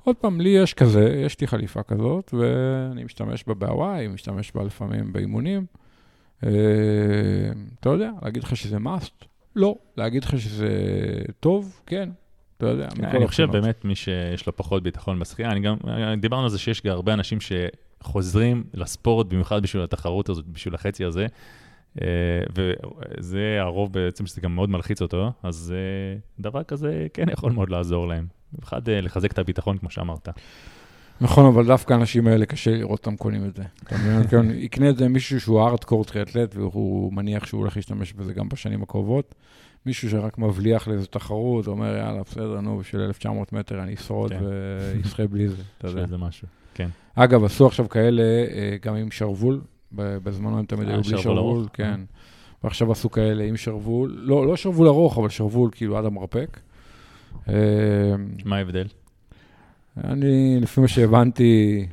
[0.04, 4.64] עוד פעם, לי יש כזה, יש לי חליפה כזאת, ואני משתמש בה בהוואי, משתמש בה
[4.64, 5.66] לפעמים באימונים.
[6.46, 6.50] אה,
[7.80, 9.26] אתה יודע, להגיד לך שזה must?
[9.56, 9.76] לא.
[9.98, 10.70] להגיד לך שזה
[11.40, 11.82] טוב?
[11.86, 12.10] כן.
[12.58, 13.52] אתה יודע, אני חושב.
[13.52, 15.78] באמת, מי שיש לו פחות ביטחון בשחייה, אני גם,
[16.20, 21.06] דיברנו על זה שיש גם הרבה אנשים שחוזרים לספורט, במיוחד בשביל התחרות הזאת, בשביל החצי
[21.06, 21.28] הזה,
[22.02, 22.08] אה,
[22.56, 27.70] וזה הרוב בעצם, שזה גם מאוד מלחיץ אותו, אז אה, דבר כזה כן יכול מאוד
[27.70, 28.28] לעזור להם.
[28.54, 30.30] במיוחד אה, לחזק את הביטחון, כמו שאמרת.
[31.22, 33.64] נכון, אבל דווקא האנשים האלה, קשה לראות אותם קונים את זה.
[33.84, 34.28] אתה מבין?
[34.30, 38.50] כן, יקנה את זה מישהו שהוא הארדקור טריאטלט, והוא מניח שהוא הולך להשתמש בזה גם
[38.50, 39.36] בשנים הקרובות.
[39.86, 44.40] מישהו שרק מבליח לאיזו תחרות, אומר, יאללה, בסדר, נו, בשביל 1900 מטר אני אשרוד כן.
[44.96, 46.08] וישחה בלי זה, אתה יודע.
[46.08, 46.48] שזה משהו.
[46.74, 46.90] כן.
[47.16, 51.68] אגב, עשו עכשיו כאלה אה, גם עם שרוול, בזמנו הם תמיד אה, היו בלי שרוול?
[51.74, 52.02] כן.
[52.64, 56.60] ועכשיו עשו כאלה עם שרוול, לא, לא שרוול ארוך, אבל שרוול כאילו עד המרפק.
[57.50, 57.54] אה,
[58.46, 58.88] מה ההבדל?
[60.04, 61.86] אני, לפי מה שהבנתי,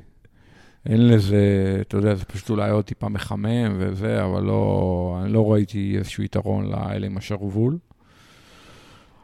[0.86, 5.52] אין לזה, אתה יודע, זה פשוט אולי עוד טיפה מחמם וזה, אבל לא, אני לא
[5.52, 7.78] ראיתי איזשהו יתרון לאלה עם השרוול.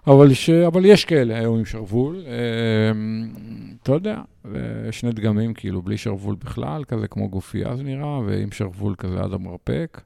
[0.07, 2.23] אבל, ש, אבל יש כאלה היום עם שרוול.
[2.27, 2.33] אה,
[3.83, 4.21] אתה יודע,
[4.91, 9.33] שני דגמים כאילו בלי שרוול בכלל, כזה כמו גופייה זה נראה, ועם שרוול כזה עד
[9.33, 10.01] המרפק.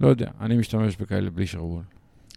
[0.00, 1.82] לא יודע, אני משתמש בכאלה בלי שרוול.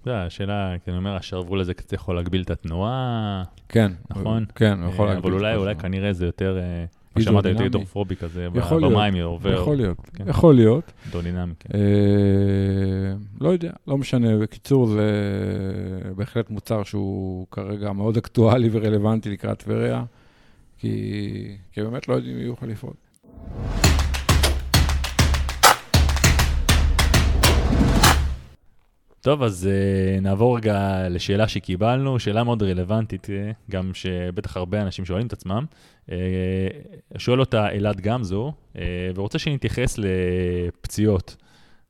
[0.05, 3.91] אתה יודע, השאלה, אני אומר, השרוול הזה קצת יכול להגביל את התנועה, כן.
[4.09, 4.45] נכון?
[4.55, 5.81] כן, הוא יכול אה, להגביל אבל את אולי, כל אולי זה.
[5.81, 7.63] כנראה זה יותר, אה, כמו שאמרת, יותר.
[7.63, 10.23] הידרופובי כזה, במים עובר, יכול להיות, כן.
[10.27, 10.91] יכול להיות.
[11.05, 11.69] הידרודינמי, כן.
[11.77, 14.37] אה, לא יודע, לא משנה.
[14.37, 15.11] בקיצור, זה
[16.15, 20.03] בהחלט מוצר שהוא כרגע מאוד אקטואלי ורלוונטי לקראת טבריה,
[20.77, 22.95] כי באמת לא יודעים אם יהיו חליפות.
[29.25, 35.05] טוב, אז uh, נעבור רגע לשאלה שקיבלנו, שאלה מאוד רלוונטית, אה, גם שבטח הרבה אנשים
[35.05, 35.65] שואלים את עצמם.
[36.05, 36.11] Uh,
[37.17, 38.81] שואל אותה אלעד גמזו, אה,
[39.15, 41.35] ורוצה שנתייחס לפציעות,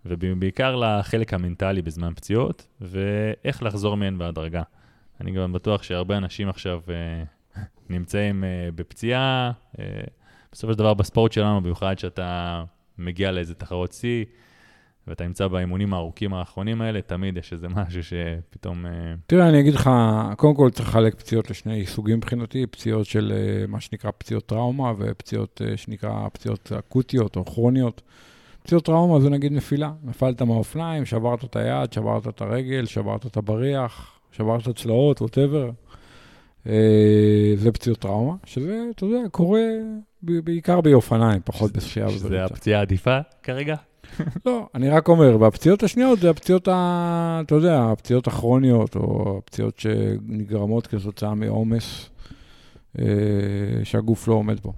[0.05, 4.63] ובעיקר לחלק המנטלי בזמן פציעות, ואיך לחזור מהן בהדרגה.
[5.21, 7.23] אני גם בטוח שהרבה אנשים עכשיו אה,
[7.89, 9.51] נמצאים אה, בפציעה,
[10.51, 12.63] בסופו של דבר בספורט שלנו, במיוחד שאתה
[12.97, 14.25] מגיע לאיזה תחרות שיא,
[15.07, 18.85] ואתה נמצא באימונים הארוכים האחרונים האלה, תמיד יש איזה משהו שפתאום...
[19.27, 19.89] תראה, אני אגיד לך,
[20.37, 23.33] קודם כל צריך לחלק פציעות לשני סוגים מבחינתי, פציעות של
[23.67, 28.01] מה שנקרא פציעות טראומה, ופציעות שנקרא פציעות אקוטיות או כרוניות.
[28.63, 33.37] פציעות טראומה זה נגיד נפילה, נפלת מהאופניים, שברת את היד, שברת את הרגל, שברת את
[33.37, 35.69] הבריח, שברת צלעות, ווטאבר.
[36.67, 39.61] אה, זה פציעות טראומה, שזה, אתה יודע, קורה
[40.21, 42.09] בעיקר באופניים, פחות בשחייה.
[42.09, 43.75] שזה הפציעה העדיפה כרגע?
[44.45, 49.79] לא, אני רק אומר, והפציעות השניות זה הפציעות, ה, אתה יודע, הפציעות הכרוניות, או הפציעות
[49.79, 52.09] שנגרמות כתוצאה מעומס
[52.99, 53.05] אה,
[53.83, 54.73] שהגוף לא עומד בו.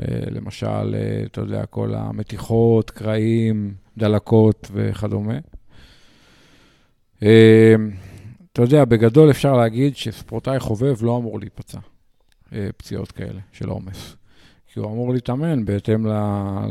[0.00, 5.38] אה, למשל, אה, אתה יודע, כל המתיחות, קרעים, דלקות וכדומה.
[7.22, 7.74] אה,
[8.52, 11.78] אתה יודע, בגדול אפשר להגיד שספורטאי חובב לא אמור להיפצע
[12.76, 14.16] פציעות כאלה של עומס.
[14.72, 16.06] כי הוא אמור להתאמן בהתאם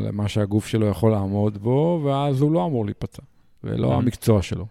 [0.06, 3.22] למה שהגוף שלו יכול לעמוד בו, ואז הוא לא אמור להיפצע,
[3.64, 4.66] ולא המקצוע שלו.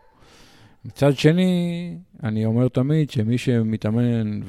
[0.85, 4.39] מצד שני, אני אומר תמיד שמי שמתאמן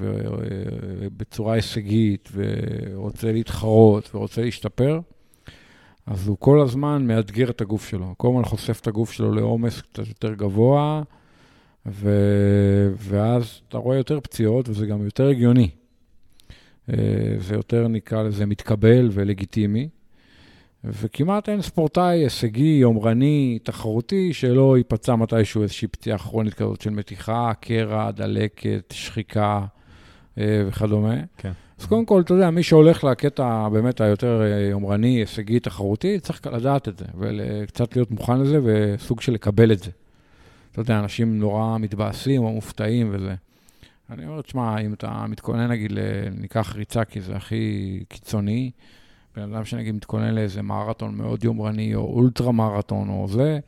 [1.16, 5.00] בצורה הישגית ורוצה להתחרות ורוצה להשתפר,
[6.06, 8.14] אז הוא כל הזמן מאתגר את הגוף שלו.
[8.16, 11.02] כל הזמן חושף את הגוף שלו לעומס קצת יותר גבוה,
[11.86, 12.10] ו...
[12.98, 15.70] ואז אתה רואה יותר פציעות וזה גם יותר הגיוני.
[16.88, 16.94] אה,
[17.38, 19.88] זה יותר, נקרא לזה, מתקבל ולגיטימי.
[20.84, 27.52] וכמעט אין ספורטאי הישגי, יומרני, תחרותי, שלא ייפצע מתישהו איזושהי פציעה כרונית כזאת של מתיחה,
[27.60, 29.66] קרע, דלקת, שחיקה
[30.38, 31.14] אה, וכדומה.
[31.36, 31.52] כן.
[31.78, 36.46] אז קודם כל, אתה יודע, מי שהולך לקטע באמת היותר אה, יומרני, הישגי, תחרותי, צריך
[36.46, 39.90] לדעת את זה, וקצת להיות מוכן לזה, וסוג של לקבל את זה.
[40.72, 43.34] אתה יודע, אנשים נורא מתבאסים או מופתעים וזה.
[44.10, 45.92] אני אומר, תשמע, אם אתה מתכונן, נגיד,
[46.40, 48.70] ניקח ריצה, כי זה הכי קיצוני,
[49.36, 53.58] בן אדם שנגיד מתכונן לאיזה מרתון מאוד יומרני, או אולטרה מרתון, או זה,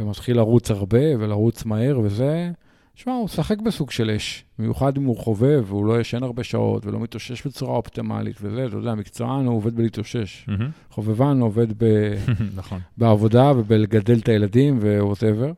[0.00, 2.50] ומתחיל לרוץ הרבה ולרוץ מהר וזה,
[2.94, 6.86] שמע, הוא משחק בסוג של אש, במיוחד אם הוא חובב, והוא לא ישן הרבה שעות,
[6.86, 10.46] ולא מתאושש בצורה אופטימלית וזה, אתה יודע, מקצוען הוא עובד בלהתאושש.
[10.48, 10.62] Mm-hmm.
[10.90, 11.84] חובבן עובד ב...
[12.56, 12.80] נכון.
[12.98, 15.52] בעבודה ובלגדל את הילדים ו whatever.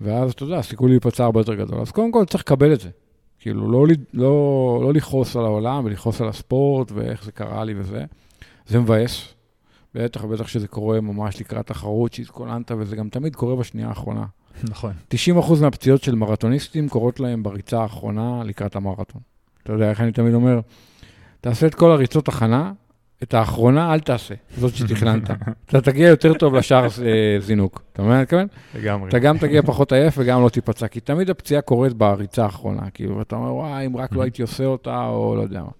[0.00, 1.80] ואז, אתה יודע, הסיכוי להיפצע הרבה יותר גדול.
[1.80, 2.88] אז קודם כל צריך לקבל את זה.
[3.40, 8.04] כאילו, לא, לא, לא לכעוס על העולם ולכעוס על הספורט ואיך זה קרה לי וזה.
[8.66, 9.34] זה מבאס,
[9.94, 14.24] בטח ובטח שזה קורה ממש לקראת תחרות שהתכוננת, וזה גם תמיד קורה בשנייה האחרונה.
[14.64, 14.92] נכון.
[15.14, 15.16] 90%
[15.60, 19.20] מהפציעות של מרתוניסטים קורות להם בריצה האחרונה לקראת המרתון.
[19.62, 20.60] אתה יודע איך אני תמיד אומר?
[21.40, 22.72] תעשה את כל הריצות הכנה,
[23.22, 25.30] את האחרונה אל תעשה, זאת שתכננת.
[25.66, 27.82] אתה תגיע יותר טוב לשער אה, זינוק.
[27.92, 28.46] אתה מבין מה אני מתכוון?
[28.74, 29.08] לגמרי.
[29.08, 32.90] אתה גם תגיע פחות עייף וגם לא תיפצע, כי תמיד הפציעה קורית בריצה האחרונה.
[32.94, 35.70] כאילו, אתה אומר, וואי, אם רק לא הייתי עושה אותה, או לא יודע מה.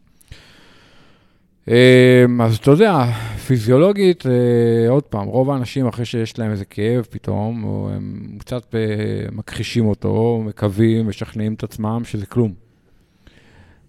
[1.69, 3.05] אמ, אז אתה יודע,
[3.47, 8.75] פיזיולוגית, אה, עוד פעם, רוב האנשים אחרי שיש להם איזה כאב פתאום, או הם קצת
[8.75, 8.81] אה,
[9.33, 12.53] מכחישים אותו, מקווים, משכנעים את עצמם שזה כלום.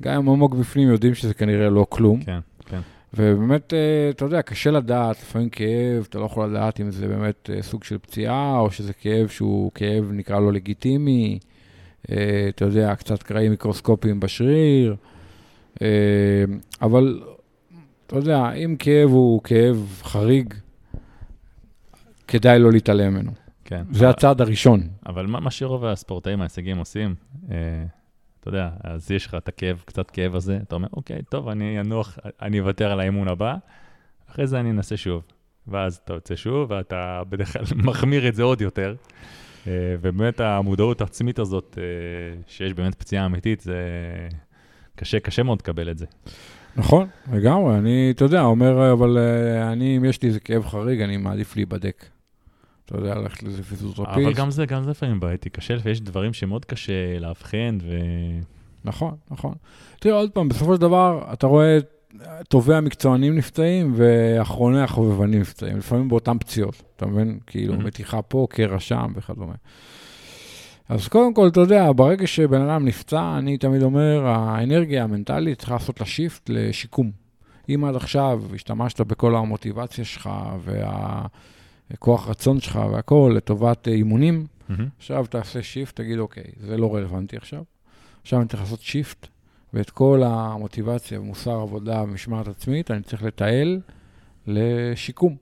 [0.02, 2.22] גם אם עמוק בפנים יודעים שזה כנראה לא כלום.
[2.22, 2.40] כן.
[3.14, 7.50] ובאמת, אה, אתה יודע, קשה לדעת, לפעמים כאב, אתה לא יכול לדעת אם זה באמת
[7.62, 11.40] סוג של פציעה, או שזה כאב שהוא כאב, נקרא לו לגיטימי,
[12.50, 14.96] אתה יודע, קצת קרעים מיקרוסקופיים בשריר,
[16.82, 17.22] אבל
[18.08, 20.54] אתה יודע, אם כאב הוא כאב חריג,
[22.28, 23.32] כדאי לא להתעלם ממנו.
[23.66, 23.84] כן.
[23.92, 24.88] זה אבל, הצעד הראשון.
[25.06, 27.16] אבל מה, מה שרוב הספורטאים ההישגים עושים,
[27.52, 27.56] אה,
[28.40, 31.80] אתה יודע, אז יש לך את הכאב, קצת כאב הזה, אתה אומר, אוקיי, טוב, אני
[31.80, 33.56] אנוח, אני אוותר על האימון הבא,
[34.30, 35.24] אחרי זה אני אנסה שוב.
[35.68, 38.96] ואז אתה יוצא שוב, ואתה בדרך כלל מחמיר את זה עוד יותר.
[39.68, 43.78] אה, ובאמת המודעות העצמית הזאת, אה, שיש באמת פציעה אמיתית, זה
[44.96, 46.06] קשה, קשה מאוד לקבל את זה.
[46.76, 47.78] נכון, לגמרי.
[47.78, 51.56] אני, אתה יודע, אומר, אבל אה, אני, אם יש לי איזה כאב חריג, אני מעדיף
[51.56, 52.06] להיבדק.
[52.90, 54.18] אתה יודע, ללכת לזה פיזיותרפיסט.
[54.18, 57.98] אבל גם זה, גם זה לפעמים בעייתי, קשה, ויש דברים שמאוד קשה לאבחן, ו...
[58.86, 59.54] נכון, נכון.
[60.00, 61.78] תראה, עוד פעם, בסופו של דבר, אתה רואה
[62.48, 67.40] טובי המקצוענים נפצעים ואחרוני החובבנים נפצעים, לפעמים באותן פציעות, אתה מבין?
[67.48, 67.84] כאילו, mm-hmm.
[67.84, 69.54] מתיחה פה, קרע שם וכדומה.
[70.90, 75.74] אז קודם כל, אתה יודע, ברגע שבן אדם נפצע, אני תמיד אומר, האנרגיה המנטלית צריכה
[75.74, 77.12] לעשות לה shift לשיקום.
[77.70, 80.30] אם עד עכשיו השתמשת בכל המוטיבציה שלך
[81.92, 84.74] והכוח רצון שלך והכול לטובת אימונים, mm-hmm.
[84.98, 87.64] עכשיו תעשה shift, תגיד, אוקיי, זה לא רלוונטי עכשיו.
[88.22, 89.28] עכשיו אני צריך לעשות shift,
[89.74, 93.80] ואת כל המוטיבציה ומוסר עבודה ומשמעת עצמית, אני צריך לתעל
[94.48, 95.36] לשיקום.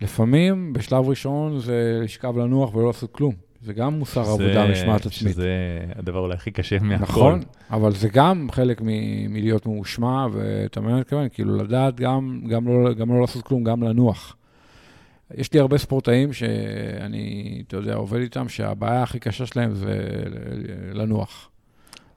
[0.00, 3.34] לפעמים, בשלב ראשון, זה לשכב לנוח ולא לעשות כלום.
[3.62, 5.34] זה גם מוסר שזה- עבודה, משמעת עצמית.
[5.34, 5.50] שזה
[5.96, 7.02] הדבר אולי הכי קשה מהכל.
[7.02, 11.28] נכון, אבל זה גם חלק מ- מלהיות ממושמע, ואתה מבין מה אני מתכוון?
[11.32, 14.36] כאילו, לדעת גם, גם, לא, גם לא לעשות כלום, גם לנוח.
[15.36, 20.22] יש לי הרבה ספורטאים שאני, אתה יודע, עובד איתם, שהבעיה הכי קשה שלהם זה
[20.92, 21.48] לנוח.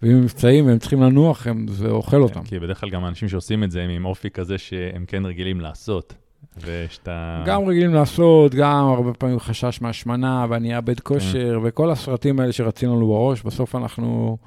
[0.02, 2.44] ואם הם נפצעים והם צריכים לנוח, הם, זה אוכל אותם.
[2.44, 5.62] כי בדרך כלל גם האנשים שעושים את זה הם עם אופי כזה שהם כן רגילים
[5.62, 6.14] לעשות.
[6.58, 7.44] ושאתה...
[7.46, 12.90] גם רגילים לעשות, גם הרבה פעמים חשש מהשמנה, ואני אאבד כושר, וכל הסרטים האלה שרצים
[12.90, 14.38] לנו בראש, בסוף אנחנו,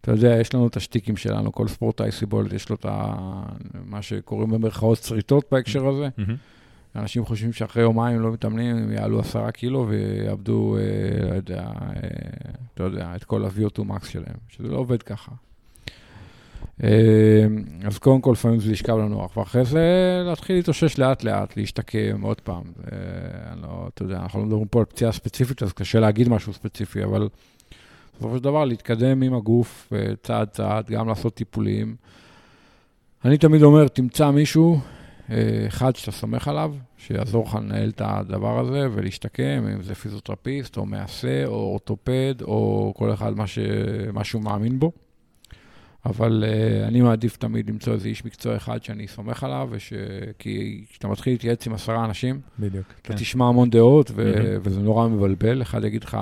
[0.00, 3.14] אתה יודע, יש לנו את השטיקים שלנו, כל ספורטאי סיבולת, יש לו את ה...
[3.86, 6.08] מה שקוראים במרכאות שריטות בהקשר הזה.
[6.96, 12.00] אנשים חושבים שאחרי יומיים לא מתאמנים, הם יעלו עשרה קילו ויאבדו, אה, לא יודע, אה,
[12.74, 15.32] אתה יודע, את כל ה-VO2 max שלהם, שזה לא עובד ככה.
[16.82, 17.46] אה,
[17.84, 19.82] אז קודם כל, לפעמים זה לשכב לנוח, ואחרי זה
[20.26, 22.62] להתחיל להתאושש לאט-לאט, להשתקם עוד פעם.
[23.52, 26.52] אני לא, אתה יודע, אנחנו לא מדברים פה על פציעה ספציפית, אז קשה להגיד משהו
[26.52, 27.28] ספציפי, אבל
[28.22, 31.96] בסופו של דבר, להתקדם עם הגוף אה, צעד-צעד, גם לעשות טיפולים.
[33.24, 34.80] אני תמיד אומר, תמצא מישהו אה,
[35.66, 40.86] אחד שאתה סומך עליו, שיעזור לך לנהל את הדבר הזה ולהשתקם, אם זה פיזיותרפיסט או
[40.86, 43.58] מעשה או אורתופד או כל אחד מה, ש...
[44.12, 44.92] מה שהוא מאמין בו.
[46.06, 49.92] אבל uh, אני מעדיף תמיד למצוא איזה איש מקצוע אחד שאני סומך עליו, וש...
[50.38, 52.86] כי כשאתה מתחיל להתייעץ עם עשרה אנשים, בדיוק.
[53.02, 54.32] אתה תשמע המון דעות, ו...
[54.34, 54.60] מהמם.
[54.62, 55.62] וזה נורא מבלבל.
[55.62, 56.18] אחד יגיד לך,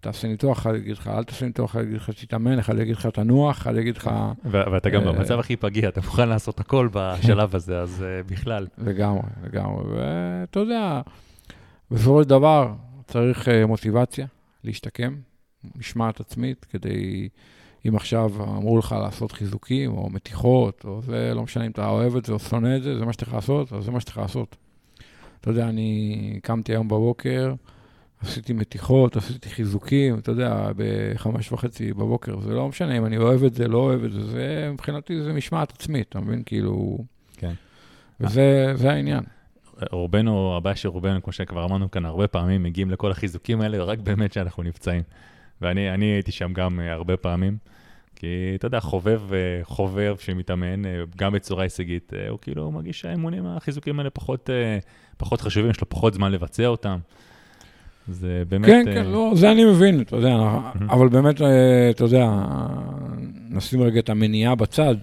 [0.00, 3.06] תעשה ניתוח, אחד יגיד לך, אל תעשה ניתוח, אחד יגיד לך, תתאמן, אחד יגיד לך,
[3.06, 4.10] תנוח, אחד יגיד לך,
[4.44, 8.66] ואתה גם אה, במצב הכי פגיע, אתה מוכן לעשות הכל בשלב הזה, אז אה, בכלל.
[8.86, 9.84] לגמרי, לגמרי.
[9.88, 11.00] ואתה יודע,
[11.90, 12.72] בסופו של דבר
[13.06, 14.26] צריך אה, מוטיבציה
[14.64, 15.16] להשתקם,
[15.76, 17.28] משמעת עצמית, כדי,
[17.88, 22.16] אם עכשיו אמרו לך לעשות חיזוקים או מתיחות, או זה, לא משנה אם אתה אוהב
[22.16, 24.56] את זה או שונא את זה, זה מה שצריך לעשות, אז זה מה שצריך לעשות.
[25.40, 27.54] אתה יודע, אני קמתי היום בבוקר,
[28.22, 33.44] עשיתי מתיחות, עשיתי חיזוקים, אתה יודע, בחמש וחצי בבוקר, זה לא משנה אם אני אוהב
[33.44, 36.42] את זה, לא אוהב את זה, זה מבחינתי זה משמעת עצמית, אתה מבין?
[36.46, 36.98] כאילו...
[37.36, 37.52] כן.
[38.20, 39.24] וזה זה העניין.
[39.92, 43.98] רובנו, הבעיה של רובנו, כמו שכבר אמרנו כאן הרבה פעמים, מגיעים לכל החיזוקים האלה רק
[43.98, 45.02] באמת שאנחנו נפצעים.
[45.60, 47.56] ואני אני הייתי שם גם אה, הרבה פעמים,
[48.16, 53.46] כי אתה יודע, חובב, אה, חובב שמתאמן, אה, גם בצורה הישגית, הוא כאילו מרגיש שהאימונים,
[53.46, 54.50] החיזוקים האלה פחות,
[55.16, 56.98] פחות חשובים, יש לו פחות זמן לבצע אותם.
[58.08, 58.66] זה באמת...
[58.66, 60.36] כן, אה, כן, לא, זה אני מבין, אתה יודע,
[60.90, 62.30] אבל באמת, אה, אתה יודע,
[63.50, 64.94] נשים רגע את המניעה בצד.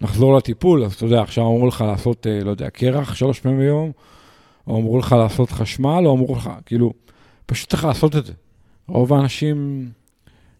[0.00, 3.58] נחזור לטיפול, אז אתה יודע, עכשיו אמרו לך לעשות, אה, לא יודע, קרח שלוש פעמים
[3.58, 3.92] ביום,
[4.66, 6.92] או אמרו לך לעשות חשמל, או אמרו לך, כאילו,
[7.46, 8.32] פשוט צריך לעשות את זה.
[8.88, 9.88] רוב האנשים,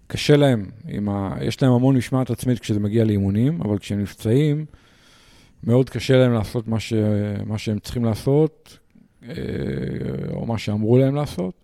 [0.06, 0.70] קשה להם,
[1.08, 1.34] ה...
[1.42, 4.64] יש להם המון משמעת עצמית כשזה מגיע לאימונים, אבל כשהם נפצעים,
[5.64, 6.92] מאוד קשה להם לעשות מה, ש...
[7.46, 8.78] מה שהם צריכים לעשות,
[9.28, 9.34] אה,
[10.32, 11.63] או מה שאמרו להם לעשות.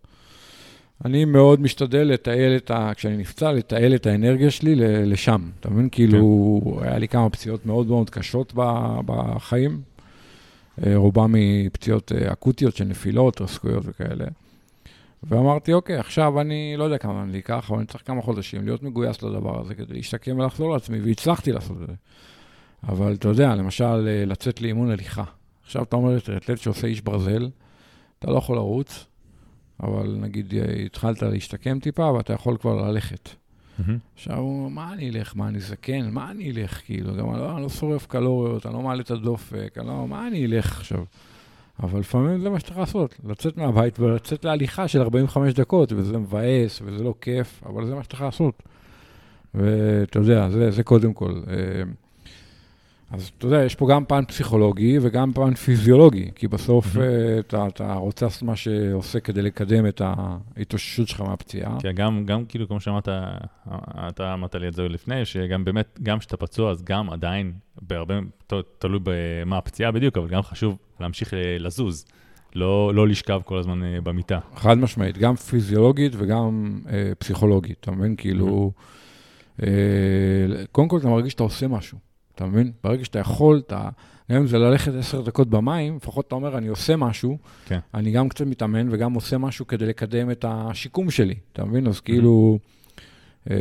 [1.05, 2.93] אני מאוד משתדל לתעל את ה...
[2.95, 4.75] כשאני נפצע, לתעל את האנרגיה שלי
[5.07, 5.51] לשם.
[5.61, 5.89] אתה מבין?
[5.93, 8.53] כאילו, היה לי כמה פציעות מאוד מאוד קשות
[9.07, 9.81] בחיים.
[10.87, 14.25] אה, רובם מפציעות אה, אקוטיות של נפילות, רסקויות וכאלה.
[15.23, 18.83] ואמרתי, אוקיי, עכשיו אני לא יודע כמה לי ייקח, אבל אני צריך כמה חודשים להיות
[18.83, 21.95] מגויס לדבר הזה כדי להשתקם ולחזור לעצמי, והצלחתי לעשות את זה.
[22.89, 25.25] אבל אתה יודע, למשל, אה, לצאת לאימון הליכה.
[25.65, 27.49] עכשיו אתה אומר, אתלט שעושה איש ברזל,
[28.19, 29.07] אתה לא יכול לרוץ,
[29.83, 33.29] אבל נגיד אה, התחלת להשתקם טיפה ואתה יכול כבר ללכת.
[34.15, 35.37] עכשיו הוא אומר, מה אני אלך?
[35.37, 36.11] מה אני זקן?
[36.11, 36.81] מה אני אלך?
[36.85, 40.29] כאילו, גם לא, אני לא שורף קלוריות, אני לא מעלה את הדופק, אני לא, מה
[40.29, 41.05] אני אלך עכשיו?
[41.83, 46.83] אבל לפעמים זה מה שצריך לעשות, לצאת מהבית ולצאת להליכה של 45 דקות, וזה מבאס
[46.85, 48.63] וזה לא כיף, אבל זה מה שצריך לעשות.
[49.55, 51.41] ואתה יודע, זה, זה קודם כל.
[53.11, 56.97] אז אתה יודע, יש פה גם פן פסיכולוגי וגם פן פיזיולוגי, כי בסוף.
[56.97, 57.03] אה,
[57.39, 61.77] אתה, אתה רוצה לעשות מה שעושה כדי לקדם את ההתאוששות שלך מהפציעה.
[61.81, 63.09] כן, גם, גם כאילו, כמו שאמרת,
[64.09, 68.15] אתה אמרת לי את זה לפני, שגם באמת, גם כשאתה פצוע, אז גם עדיין, בהרבה,
[68.47, 72.05] ת- תלוי במה הפציעה בדיוק, אבל גם חשוב להמשיך אה, לזוז,
[72.55, 74.39] לא, לא לשכב כל הזמן אה, במיטה.
[74.57, 78.17] חד משמעית, גם פיזיולוגית וגם אה, פסיכולוגית, אתה מבין?
[78.17, 78.73] כאילו,
[79.63, 79.69] אה,
[80.73, 81.99] קודם כל אתה מרגיש שאתה עושה משהו,
[82.41, 82.73] אתה מבין?
[82.85, 83.89] ברגע שאתה יכול, אתה,
[84.31, 87.79] גם אם זה ללכת עשר דקות במים, לפחות אתה אומר, אני עושה משהו, כן.
[87.95, 91.87] אני גם קצת מתאמן וגם עושה משהו כדי לקדם את השיקום שלי, אתה מבין?
[91.87, 92.59] אז כאילו,
[93.51, 93.57] אה,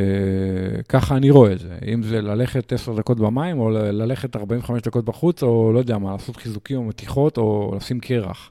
[0.88, 1.78] ככה אני רואה את זה.
[1.94, 6.12] אם זה ללכת עשר דקות במים, או ללכת 45 דקות בחוץ, או לא יודע מה,
[6.12, 8.50] לעשות חיזוקים או מתיחות, או לשים קרח.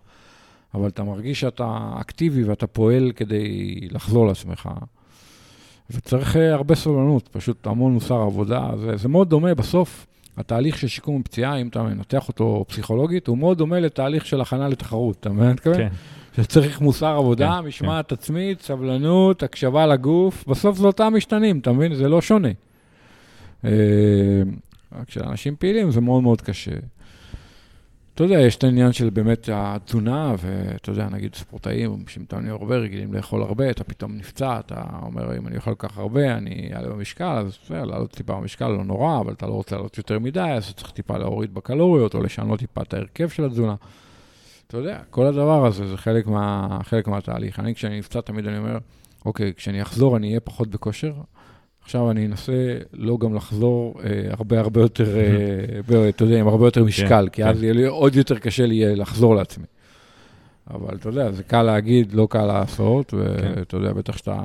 [0.74, 4.70] אבל אתה מרגיש שאתה אקטיבי ואתה פועל כדי לחזור לעצמך.
[5.90, 8.70] וצריך אה, הרבה סבלנות, פשוט המון מוסר עבודה.
[8.78, 10.06] זה, זה מאוד דומה, בסוף
[10.40, 14.68] התהליך של שיקום פציעה, אם אתה מנתח אותו פסיכולוגית, הוא מאוד דומה לתהליך של הכנה
[14.68, 15.56] לתחרות, אתה מבין?
[15.56, 15.88] כן.
[16.36, 21.96] שצריך מוסר עבודה, כן, משמעת עצמית, סבלנות, הקשבה לגוף, בסוף זה אותם משתנים, אתה מבין?
[21.96, 22.50] זה לא שונה.
[23.66, 23.72] אה,
[25.00, 26.72] רק כשאנשים פעילים זה מאוד מאוד קשה.
[28.20, 33.14] אתה יודע, יש את העניין של באמת התזונה, ואתה יודע, נגיד ספורטאים שמתאמנים הרבה, רגילים
[33.14, 36.90] לאכול הרבה, אתה פתאום נפצע, אתה אומר, אם אני אוכל כל כך הרבה, אני אעלה
[36.90, 40.40] במשקל, אז בסדר, לעלות טיפה במשקל לא נורא, אבל אתה לא רוצה לעלות יותר מדי,
[40.40, 43.76] אז צריך טיפה להוריד בקלוריות, או לשנות טיפה את ההרכב של התזונה.
[44.68, 47.60] אתה יודע, כל הדבר הזה זה חלק, מה, חלק מהתהליך.
[47.60, 48.78] אני, כשאני נפצע, תמיד אני אומר,
[49.26, 51.14] אוקיי, כשאני אחזור אני אהיה פחות בכושר,
[51.84, 56.68] עכשיו אני אנסה לא גם לחזור אה, הרבה הרבה יותר, אה, אתה יודע, עם הרבה
[56.68, 57.64] יותר משקל, כן, כי אז כן.
[57.64, 59.66] יהיה לי עוד יותר קשה לי יהיה לחזור לעצמי.
[60.74, 63.18] אבל אתה יודע, זה קל להגיד, לא קל לעשות, כן.
[63.18, 64.40] ואתה יודע, בטח שאתה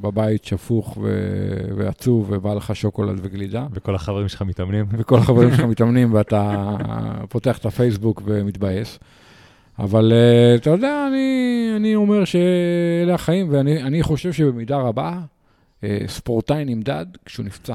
[0.00, 4.86] בבית שפוך ו- ועצוב ובא לך שוקולד וגלידה, וכל החברים שלך מתאמנים.
[4.98, 6.76] וכל החברים שלך מתאמנים ואתה
[7.28, 8.98] פותח את הפייסבוק ומתבאס.
[9.78, 15.18] אבל אה, אתה יודע, אני, אני אומר שאלה החיים, ואני אני חושב שבמידה רבה, אה,
[16.06, 17.74] ספורטאי נמדד כשהוא נפצע.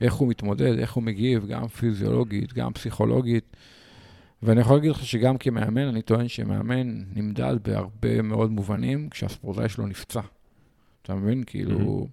[0.00, 3.56] איך הוא מתמודד, איך הוא מגיב, גם פיזיולוגית, גם פסיכולוגית.
[4.42, 9.86] ואני יכול להגיד לך שגם כמאמן, אני טוען שמאמן נמדד בהרבה מאוד מובנים כשהספורטאי שלו
[9.86, 10.20] נפצע.
[11.02, 11.42] אתה מבין?
[11.46, 12.06] כאילו...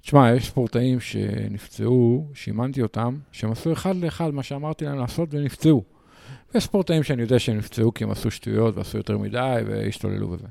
[0.00, 5.84] תשמע, יש ספורטאים שנפצעו, שאימנתי אותם, שהם עשו אחד לאחד מה שאמרתי להם לעשות ונפצעו.
[6.54, 10.46] ויש ספורטאים שאני יודע שהם נפצעו כי הם עשו שטויות ועשו יותר מדי והשתוללו בזה.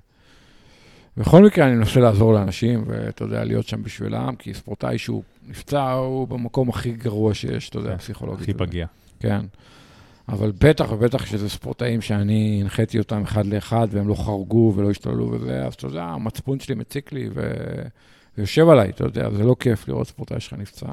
[1.18, 5.92] בכל מקרה, אני מנסה לעזור לאנשים, ואתה יודע, להיות שם בשבילם, כי ספורטאי שהוא נפצע,
[5.92, 8.42] הוא במקום הכי גרוע שיש, אתה יודע, כן, פסיכולוגית.
[8.42, 8.54] הכי.
[8.54, 8.88] פגיע.
[9.20, 9.46] כן.
[10.30, 15.32] אבל בטח ובטח שזה ספורטאים שאני הנחיתי אותם אחד לאחד, והם לא חרגו ולא השתוללו
[15.32, 17.30] וזה, אז אתה יודע, המצפון שלי מציק לי.
[18.38, 20.88] ויושב עליי, אתה יודע, זה לא כיף לראות ספורטאי שלך נפצע.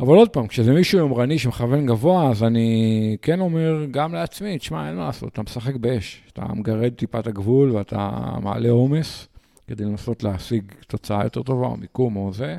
[0.00, 4.88] אבל עוד פעם, כשזה מישהו יומרני שמכוון גבוה, אז אני כן אומר גם לעצמי, תשמע,
[4.88, 6.22] אין מה לעשות, אתה משחק באש.
[6.32, 8.10] אתה מגרד טיפה את הגבול ואתה
[8.42, 9.28] מעלה עומס
[9.66, 12.58] כדי לנסות להשיג תוצאה יותר טובה, או מיקום או זה.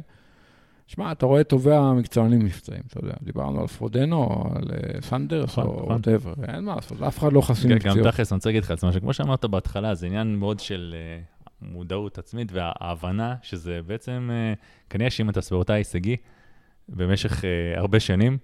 [0.88, 5.66] שמע, אתה רואה טובי המקצוענים נפצעים, אתה יודע, דיברנו על פרודנו, על אה, סנדרס, נכון,
[5.66, 5.88] או נכון.
[5.88, 8.08] whatever, אין מה לעשות, אף אחד לא חסין גם מפציעות.
[8.08, 10.96] תכלס, אני רוצה להגיד לך את זה, משהו, כמו שאמרת בהתחלה, זה עניין מאוד של
[10.98, 11.22] אה,
[11.62, 14.54] מודעות עצמית וההבנה שזה בעצם, אה,
[14.90, 16.16] כנראה שאם אתה ספורטאי הישגי
[16.90, 18.38] במשך אה, הרבה שנים,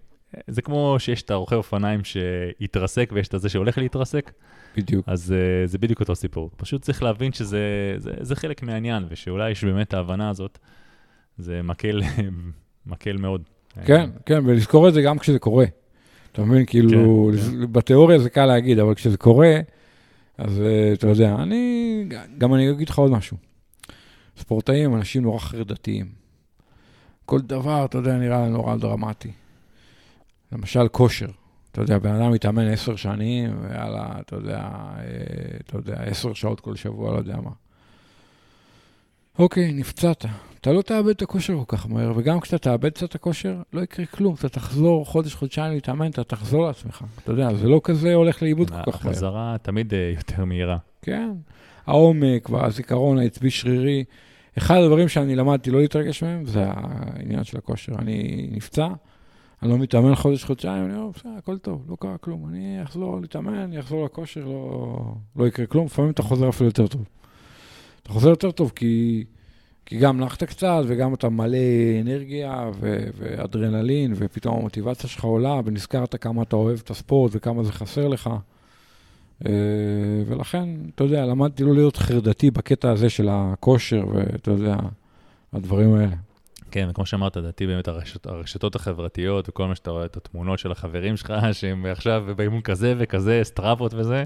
[0.48, 4.32] זה כמו שיש את הרוכב אופניים שהתרסק ויש את הזה שהולך להתרסק,
[4.78, 5.10] בדיוק.
[5.10, 6.50] אז uh, זה בדיוק אותו סיפור.
[6.58, 10.60] פשוט צריך להבין שזה זה, זה חלק מהעניין, ושאולי יש באמת ההבנה הזאת,
[11.38, 12.02] זה מקל,
[12.86, 13.44] מקל מאוד.
[13.86, 15.66] כן, כן, ולזכור את זה גם כשזה קורה.
[16.32, 17.72] אתה מבין, כאילו, כן.
[17.72, 19.60] בתיאוריה זה קל להגיד, אבל כשזה קורה,
[20.38, 22.04] אז אה, אתה יודע, אני,
[22.38, 23.38] גם אני אגיד לך עוד משהו.
[24.38, 26.21] ספורטאים אנשים נורא חרדתיים.
[27.26, 29.32] כל דבר, אתה יודע, נראה נורא דרמטי.
[30.52, 31.28] למשל, כושר.
[31.72, 35.02] אתה יודע, בן אדם מתאמן עשר שנים, ויאללה, אתה יודע, אה,
[35.66, 37.52] אתה יודע, עשר שעות כל שבוע, לא יודע מה.
[39.40, 40.26] אוקיי, נפצעת.
[40.62, 43.82] אתה לא תאבד את הכושר כל כך מהר, וגם כשאתה תאבד קצת את הכושר, לא
[43.82, 44.36] יקרה כלום.
[44.36, 47.04] אתה תחזור חודש, חודשיים להתאמן, אתה תחזור לעצמך.
[47.24, 49.14] אתה יודע, זה לא כזה הולך לאיבוד כל כך מהר.
[49.14, 50.78] החזרה תמיד אה, יותר מהירה.
[51.02, 51.32] כן.
[51.86, 54.04] העומק והזיכרון העצבי שרירי.
[54.58, 57.94] אחד הדברים שאני למדתי לא להתרגש מהם, זה העניין של הכושר.
[58.00, 58.88] אני נפצע,
[59.62, 62.48] אני לא מתאמן חודש, חודשיים, אני אומר, בסדר, הכל טוב, לא קרה כלום.
[62.50, 64.98] אני אחזור להתאמן, אני אחזור לכושר, לא,
[65.36, 65.86] לא יקרה כלום.
[65.86, 67.06] לפעמים אתה חוזר אפילו יותר טוב.
[68.04, 69.24] אתה חוזר יותר טוב כי,
[69.86, 71.58] כי גם נחת קצת, וגם אתה מלא
[72.02, 77.72] אנרגיה ו- ואדרנלין, ופתאום המוטיבציה שלך עולה, ונזכרת כמה אתה אוהב את הספורט וכמה זה
[77.72, 78.30] חסר לך.
[79.46, 79.52] אה,
[80.28, 84.76] ולכן, אתה יודע, למדתי לא להיות חרדתי בקטע הזה של הכושר, ואתה יודע,
[85.54, 86.16] הדברים האלה.
[86.72, 90.72] כן, וכמו שאמרת, לדעתי באמת הרשת, הרשתות החברתיות וכל מה שאתה רואה, את התמונות של
[90.72, 94.24] החברים שלך, שהם עכשיו באימון כזה וכזה, סטראבות וזה,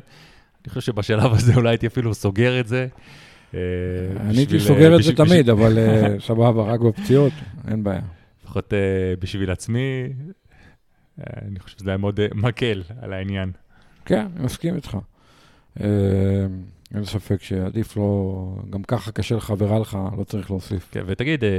[0.65, 2.87] אני חושב שבשלב הזה אולי הייתי אפילו סוגר את זה.
[3.53, 3.59] אה,
[4.19, 7.33] אני הייתי בשביל, סוגר אה, את זה תמיד, אבל אה, סבבה, רק בפציעות,
[7.67, 8.01] אין בעיה.
[8.43, 8.79] לפחות אה,
[9.19, 10.03] בשביל עצמי,
[11.19, 13.51] אה, אני חושב שזה היה מאוד אה, מקל על העניין.
[14.05, 14.97] כן, אני מסכים איתך.
[15.81, 15.87] אה,
[16.95, 20.87] אין ספק שעדיף לא, גם ככה קשה לך ורע לך, לא צריך להוסיף.
[20.91, 21.49] כן, ותגיד, אה,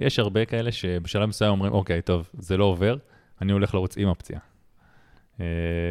[0.00, 2.96] יש הרבה כאלה שבשלב מסוים אומרים, אוקיי, טוב, זה לא עובר,
[3.42, 4.40] אני הולך לרוץ עם הפציעה.
[5.40, 5.46] אה,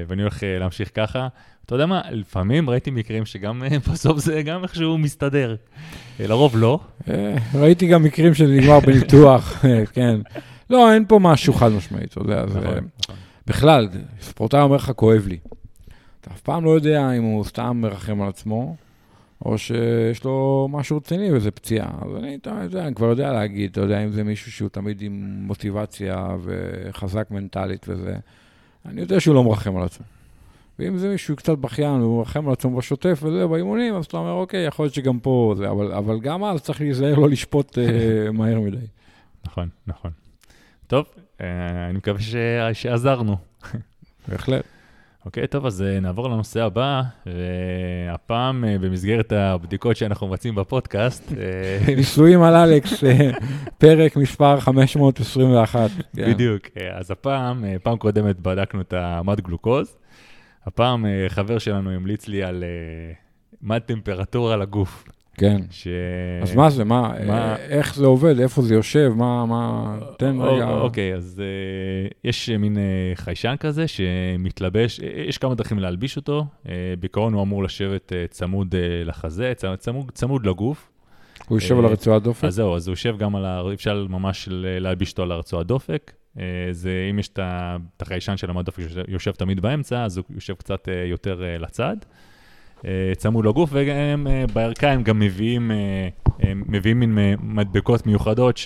[0.07, 1.27] ואני הולך להמשיך ככה.
[1.65, 5.55] אתה יודע מה, לפעמים ראיתי מקרים שגם בסוף זה גם איכשהו מסתדר.
[6.19, 6.79] לרוב לא.
[7.55, 10.19] ראיתי גם מקרים שזה נגמר בניתוח, כן.
[10.69, 12.45] לא, אין פה משהו חד משמעי, אתה יודע.
[12.45, 13.15] נכון, נכון.
[13.47, 13.87] בכלל,
[14.21, 15.37] ספורטאי אומר לך, כואב לי.
[16.21, 18.75] אתה אף פעם לא יודע אם הוא סתם מרחם על עצמו,
[19.45, 21.89] או שיש לו משהו רציני וזה פציעה.
[22.01, 25.01] אז אני, אתה יודע, אני כבר יודע להגיד, אתה יודע, אם זה מישהו שהוא תמיד
[25.01, 28.15] עם מוטיבציה וחזק מנטלית וזה,
[28.85, 30.05] אני יודע שהוא לא מרחם על עצמו.
[30.79, 34.31] ואם זה מישהו קצת בכיין והוא מרחם על עצמו בשוטף וזה, באימונים, אז אתה אומר,
[34.31, 38.31] אוקיי, יכול להיות שגם פה זה, אבל, אבל גם אז צריך להיזהר לא לשפוט אה,
[38.33, 38.85] מהר מדי.
[39.45, 40.11] נכון, נכון.
[40.87, 41.05] טוב,
[41.41, 42.19] אה, אני מקווה.
[42.73, 43.37] שעזרנו.
[44.27, 44.63] בהחלט.
[45.25, 51.31] אוקיי, טוב, אז אה, נעבור לנושא הבא, והפעם אה, במסגרת הבדיקות שאנחנו מבצעים בפודקאסט.
[51.31, 53.03] אה, ניסויים על אלכס,
[53.77, 55.89] פרק מספר 521.
[56.15, 56.31] כן.
[56.33, 56.63] בדיוק.
[56.93, 59.97] אז הפעם, פעם קודמת בדקנו את המד גלוקוז.
[60.65, 62.63] הפעם חבר שלנו המליץ לי על
[63.61, 65.03] מד טמפרטורה לגוף.
[65.37, 65.61] כן.
[65.71, 65.87] ש...
[66.43, 70.39] אז מה זה, מה, מה- אה, איך זה עובד, איפה זה יושב, מה, מה, תן
[70.41, 70.69] או- רגע.
[70.69, 72.81] אוקיי, אז אה, יש אה, מין אה,
[73.15, 76.45] חיישן כזה שמתלבש, אה, יש כמה דרכים להלביש אותו.
[76.69, 80.87] אה, בעיקרון הוא אמור לשבת אה, צמוד אה, לחזה, צ- צמוד, צמוד לגוף.
[81.47, 82.43] הוא יושב על אה, הרצועת דופק?
[82.45, 83.61] אז זהו, אז הוא יושב גם על ה...
[83.73, 86.11] אפשר ממש להלביש אותו על הרצועת דופק.
[86.39, 87.39] אה, זה, אם יש את
[88.01, 91.57] החיישן של המד דופק שיושב- יושב תמיד באמצע, אז הוא יושב קצת אה, יותר אה,
[91.57, 91.95] לצד.
[92.85, 96.09] אה, צמוד לגוף, והם אה, בערכה הם גם מביאים, אה,
[96.55, 98.59] מביאים מין מדבקות מיוחדות,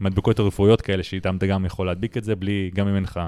[0.00, 3.20] מדבקות רפואיות כאלה, שאיתן אתה גם יכול להדביק את זה, בלי, גם אם אין לך,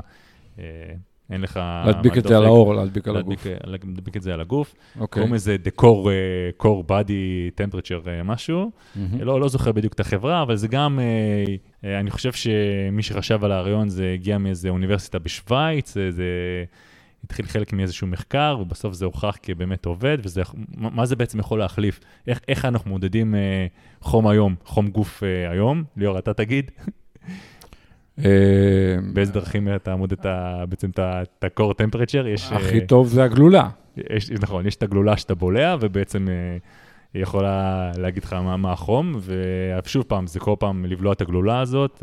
[1.30, 1.60] אין לך...
[1.86, 3.46] להדביק את זה על האור, להדביק על הגוף.
[3.64, 4.74] להדביק את זה על הגוף.
[5.00, 5.06] אוקיי.
[5.06, 8.70] קוראים לזה The Core, core Body Temperature אה, משהו.
[9.20, 10.98] לא, לא זוכר בדיוק את החברה, אבל זה גם,
[11.84, 16.24] אני חושב שמי שחשב על הרעיון זה הגיע מאיזה אוניברסיטה בשוויץ, אה, זה
[17.24, 20.42] התחיל חלק מאיזשהו מחקר, ובסוף זה הוכח כבאמת עובד, וזה,
[20.76, 22.00] מה זה בעצם יכול להחליף?
[22.26, 23.66] איך, איך אנחנו מודדים אה,
[24.00, 25.84] חום היום, חום גוף אה, היום?
[25.96, 26.70] ליאור, אתה תגיד,
[28.24, 28.30] אה,
[29.12, 30.98] באיזה דרכים אתה מודד את ה- בעצם את
[31.44, 32.26] ה-core temperature?
[32.26, 33.68] יש, אה, הכי טוב זה הגלולה.
[34.10, 36.56] יש, נכון, יש את הגלולה שאתה בולע, ובעצם אה,
[37.14, 39.12] היא יכולה להגיד לך מה, מה החום,
[39.84, 42.02] ושוב פעם, זה כל פעם לבלוע את הגלולה הזאת,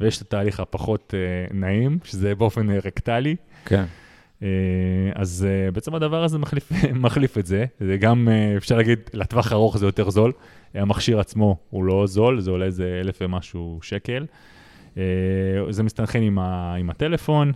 [0.00, 1.14] ויש את התהליך הפחות
[1.54, 3.36] נעים, שזה באופן רקטלי.
[3.64, 3.84] כן.
[4.42, 4.48] אה,
[5.14, 6.72] אז אה, בעצם הדבר הזה מחליף,
[7.04, 10.32] מחליף את זה, זה גם, אה, אפשר להגיד, לטווח ארוך זה יותר זול.
[10.74, 14.26] המכשיר עצמו הוא לא זול, זה עולה איזה אלף ומשהו שקל.
[15.70, 17.52] זה מסתנכרן עם, ה, עם הטלפון,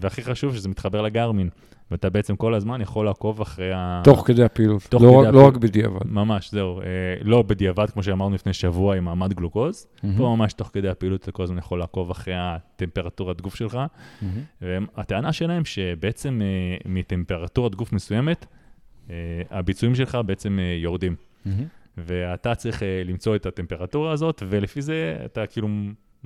[0.00, 1.48] והכי חשוב שזה מתחבר לגרמין,
[1.90, 4.00] ואתה בעצם כל הזמן יכול לעקוב אחרי ה...
[4.04, 4.82] תוך כדי הפעילות.
[4.82, 5.54] תוך לא כדי רק- לא הפעילות.
[5.54, 6.00] רק בדיעבד.
[6.06, 6.80] ממש, זהו.
[6.80, 6.84] אה,
[7.22, 9.86] לא בדיעבד, כמו שאמרנו לפני שבוע עם המד גלוקוז.
[10.00, 13.78] פה ממש תוך כדי הפעילות אתה כל הזמן יכול לעקוב אחרי הטמפרטורת גוף שלך.
[14.22, 14.86] מהמם.
[14.96, 18.46] והטענה שלהם שבעצם אה, מטמפרטורת גוף מסוימת,
[19.10, 19.14] אה,
[19.50, 21.14] הביצועים שלך בעצם אה, יורדים.
[21.44, 21.64] מהמם.
[21.98, 25.68] ואתה צריך אה, למצוא את הטמפרטורה הזאת, ולפי זה אתה כאילו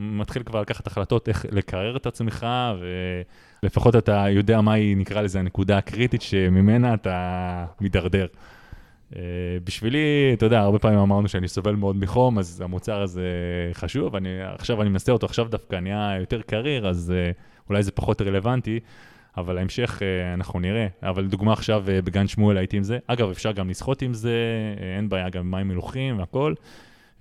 [0.03, 2.46] מתחיל כבר לקחת החלטות איך לקרר את עצמך,
[3.62, 8.26] ולפחות אתה יודע מהי, נקרא לזה, הנקודה הקריטית שממנה אתה מידרדר.
[9.16, 9.22] אה,
[9.64, 13.26] בשבילי, אתה יודע, הרבה פעמים אמרנו שאני סובל מאוד מחום, אז המוצר הזה
[13.72, 17.30] חשוב, אני, עכשיו אני מנסה אותו, עכשיו דווקא נהיה יותר קריר, אז אה,
[17.68, 18.80] אולי זה פחות רלוונטי,
[19.36, 20.86] אבל ההמשך אה, אנחנו נראה.
[21.03, 22.98] אבל לדוגמה עכשיו בגן שמואל הייתי עם זה.
[23.07, 24.36] אגב, אפשר גם לשחות עם זה,
[24.96, 26.55] אין בעיה, גם מים מלוכים והכל.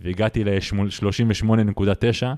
[0.02, 2.34] והגעתי ל-38.9, אה,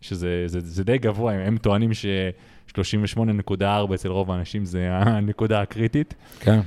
[0.00, 6.14] שזה זה, זה די גבוה, הם טוענים ש-38.4 אצל רוב האנשים זה הנקודה הקריטית.
[6.40, 6.60] כן.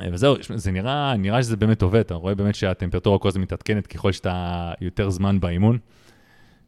[0.00, 3.86] אה, וזהו, זה נראה, נראה שזה באמת עובד, אתה רואה באמת שהטמפרטורה כל הזמן מתעדכנת
[3.86, 5.78] ככל שאתה יותר זמן באימון.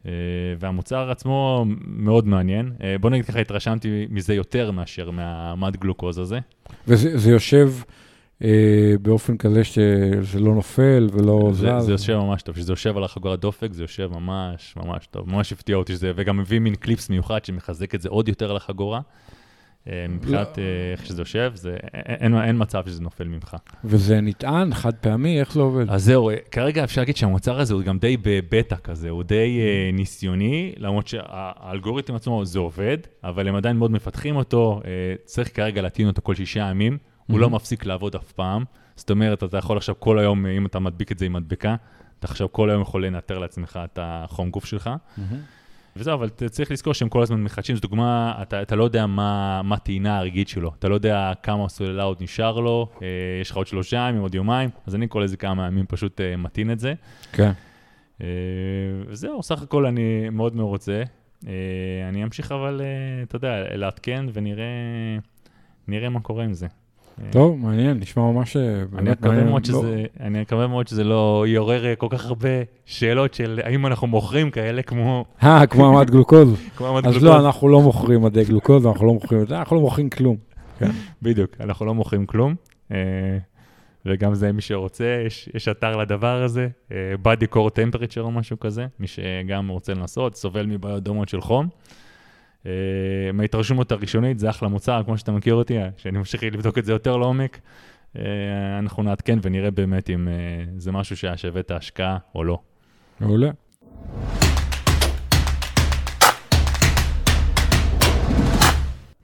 [0.07, 0.13] אה,
[0.59, 2.73] והמוצר עצמו מאוד מעניין.
[2.83, 6.39] אה, בוא נגיד ככה, התרשמתי מזה יותר מאשר מהמד גלוקוז הזה.
[6.89, 8.06] וזה זה יושב אה,
[9.03, 11.67] באופן כזה שזה לא נופל ולא זז.
[11.79, 15.31] זה, יושב ממש טוב, כשזה יושב על החגורת דופק, זה יושב ממש ממש טוב.
[15.31, 18.57] ממש הפתיע אותי שזה, וגם מביא מין קליפס מיוחד שמחזק את זה עוד יותר על
[18.57, 19.01] החגורה.
[19.89, 20.63] אה, מבחינת לא.
[20.63, 23.57] אה, איך שזה יושב, זה, אין, אין, מצב שזה נופל ממך.
[23.85, 25.91] וזה נטען, חד פעמי, איך זה עובד?
[25.91, 29.61] אז זהו, אה, כרגע אפשר להגיד שהמוצר הזה הוא גם די בבטא כזה, הוא די
[29.61, 34.91] אה, ניסיוני, למרות שהאלגוריתם עצמו זה עובד, אבל הם עדיין מאוד מפתחים אותו, אה,
[35.25, 37.51] צריך כרגע להטעין אותו כל שישה ימים, הוא לא.
[37.51, 38.65] מפסיק לעבוד אף פעם.
[38.97, 41.77] זאת אומרת, אתה יכול עכשיו כל היום, אם אתה מדביק את זה עם מדבקה,
[42.19, 44.91] אתה עכשיו כל היום יכול לנטר לעצמך את החום גוף שלך.
[45.17, 45.41] מהמם.
[45.97, 49.63] וזהו, אבל צריך לזכור שהם כל הזמן מחדשים, זו דוגמה, אתה, אתה לא יודע מה,
[49.63, 53.07] מה הטעינה הרגעית שלו, אתה לא יודע כמה סוללה עוד נשאר לו, אה,
[53.41, 56.37] יש לך עוד שלושה ימים, עוד יומיים, אז אני כל איזה כמה ימים פשוט אה,
[56.37, 56.95] מטעין את זה.
[57.33, 57.53] כן.
[58.23, 58.27] אה,
[59.07, 61.03] וזהו, סך הכל אני מאוד מרוצה.
[61.47, 61.53] אה,
[62.09, 64.65] אני אמשיך אבל, אה, אתה יודע, לעדכן ונראה
[65.89, 66.67] נראה מה קורה עם זה.
[67.21, 68.57] אה, טוב, מעניין, נשמע ממש...
[68.57, 69.49] אה, אני מקווה מעניין.
[69.49, 72.49] מאוד לא- שזה, אני מקווה מאוד שזה לא יעורר אה, כל כך הרבה
[72.85, 76.49] שאלות של האם אנחנו מוכרים כאלה כמו אה, כמו המד גלוקוז.
[76.77, 77.25] כמו אז גלוקוז.
[77.25, 80.37] לא, אנחנו לא מוכרים מדי גלוקוז, אנחנו לא מוכרים את זה, אנחנו לא מוכרים כלום.
[81.23, 82.55] בדיוק, אנחנו לא מוכרים כלום.
[84.07, 86.69] וגם זה מי שרוצה, יש, יש אתר לדבר הזה,
[87.25, 91.69] body core temperature או משהו כזה, מי שגם רוצה לנסות, סובל מבעיות דומות של חום.
[92.67, 96.93] אה, מההתרשמות הראשונית זה אחלה מוצר, כמו שאתה מכיר אותי, שאני ממשיך לבדוק את זה
[96.93, 97.61] יותר לעומק.
[98.79, 100.29] אנחנו נעדכן ונראה באמת אם
[100.77, 102.59] זה משהו שהיה שווה את ההשקעה או לא.
[103.21, 103.51] מעולה.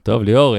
[0.03, 0.55] טוב, ליאור,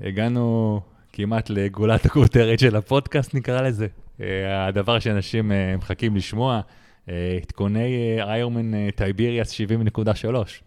[0.00, 0.80] הגענו
[1.12, 3.86] כמעט לגולת הכותרת של הפודקאסט, נקרא לזה.
[4.20, 6.60] אה, הדבר שאנשים אה, מחכים לשמוע,
[7.08, 10.62] אה, עדכוני איירמן טייביריאס 70.3.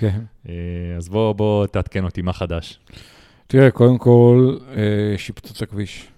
[0.00, 0.20] כן.
[0.96, 2.80] אז בוא, בוא תעדכן אותי, מה חדש?
[3.46, 4.56] תראה, קודם כל,
[5.16, 6.08] שיפצו את הכביש.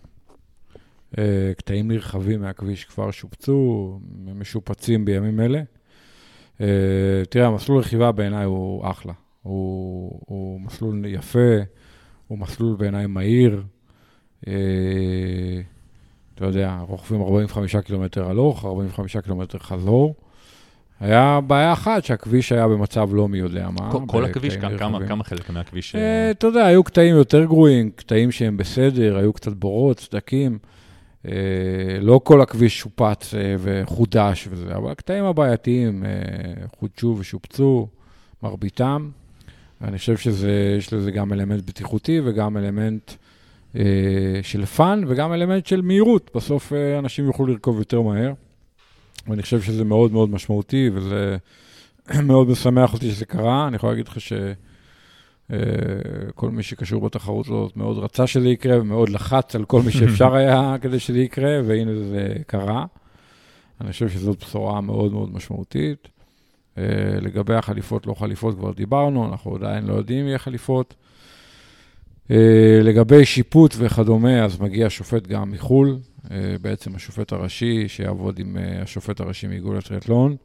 [1.57, 4.01] קטעים נרחבים מהכביש כבר שופצו,
[4.35, 5.63] משופצים בימים אלה.
[7.31, 9.13] תראה, המסלול רכיבה בעיניי הוא אחלה.
[9.43, 11.57] הוא, הוא מסלול יפה,
[12.29, 13.63] הוא מסלול בעיניי מהיר.
[14.47, 14.53] אה,
[16.35, 20.15] אתה יודע, רוכבים 45 קילומטר הלוך, 45 קילומטר חזור.
[21.01, 23.93] היה בעיה אחת, שהכביש היה במצב לא מי יודע מה.
[23.93, 25.95] כל, כל הכביש, כמה, כמה חלק מהכביש?
[25.95, 30.59] אה, אתה יודע, היו קטעים יותר גרועים, קטעים שהם בסדר, היו קצת בורות, סדקים.
[31.29, 31.33] אה,
[32.01, 37.89] לא כל הכביש שופץ אה, וחודש וזה, אבל הקטעים הבעייתיים אה, חודשו ושופצו,
[38.43, 39.11] מרביתם.
[39.81, 43.13] ואני חושב שיש לזה גם אלמנט בטיחותי וגם אלמנט
[43.77, 43.83] אה,
[44.43, 46.31] של fun וגם אלמנט של מהירות.
[46.35, 48.33] בסוף אה, אנשים יוכלו לרכוב יותר מהר,
[49.29, 51.37] ואני חושב שזה מאוד מאוד משמעותי, וזה
[52.23, 53.69] מאוד משמח אותי שזה קרה.
[53.69, 54.47] אני יכול להגיד לך שכל
[56.43, 60.35] אה, מי שקשור בתחרות הזאת מאוד רצה שזה יקרה, ומאוד לחץ על כל מי שאפשר
[60.35, 62.85] היה כדי שזה יקרה, והנה זה קרה.
[63.81, 66.09] אני חושב שזאת בשורה מאוד מאוד משמעותית.
[66.79, 66.83] אה,
[67.21, 70.95] לגבי החליפות, לא חליפות, כבר דיברנו, אנחנו עדיין לא יודעים אם יהיה חליפות.
[72.31, 75.99] אה, לגבי שיפוט וכדומה, אז מגיע שופט גם מחו"ל,
[76.61, 80.37] בעצם השופט הראשי, שיעבוד עם השופט הראשי מאיגוד הטריאטלון,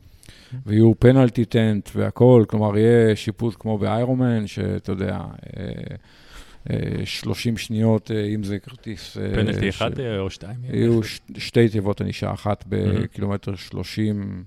[0.65, 5.19] ויהיו פנלטי טנט והכול, כלומר, יהיה שיפוט כמו באיירומן, שאתה יודע,
[7.05, 9.17] 30 שניות, אם זה כרטיס...
[9.17, 10.57] פנלטי אחד או שתיים?
[10.63, 11.03] יהיו
[11.38, 14.43] שתי תיבות ענישה, אחת בקילומטר 30.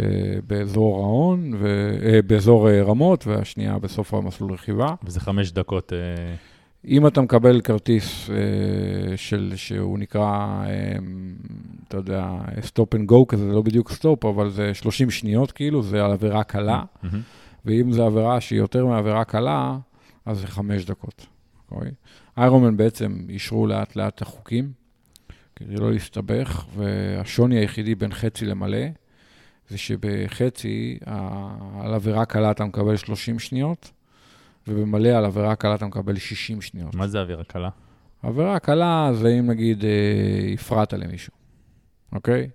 [0.00, 4.94] אה, באזור האון, אה, באזור אה, רמות, והשנייה בסוף המסלול רכיבה.
[5.04, 5.92] וזה חמש דקות.
[6.84, 8.30] אם אתה מקבל כרטיס
[9.16, 10.64] של, שהוא נקרא,
[11.88, 12.28] אתה יודע,
[12.60, 16.12] stop and go כזה, זה לא בדיוק stop, אבל זה 30 שניות כאילו, זה על
[16.12, 17.16] עבירה קלה, mm-hmm.
[17.64, 19.78] ואם זו עבירה שהיא יותר מעבירה קלה,
[20.26, 21.26] אז זה חמש דקות.
[21.70, 21.90] אוקיי?
[22.38, 24.72] איירומן בעצם אישרו לאט לאט את החוקים,
[25.56, 28.86] כדי לא להסתבך, והשוני היחידי בין חצי למלא,
[29.68, 30.98] זה שבחצי,
[31.80, 33.90] על עבירה קלה אתה מקבל 30 שניות,
[34.68, 36.94] ובמלא על עבירה קלה אתה מקבל 60 שניות.
[36.94, 37.68] מה זה עבירה קלה?
[38.22, 41.32] עבירה קלה זה אם נגיד אה, הפרעת למישהו,
[42.12, 42.48] אוקיי?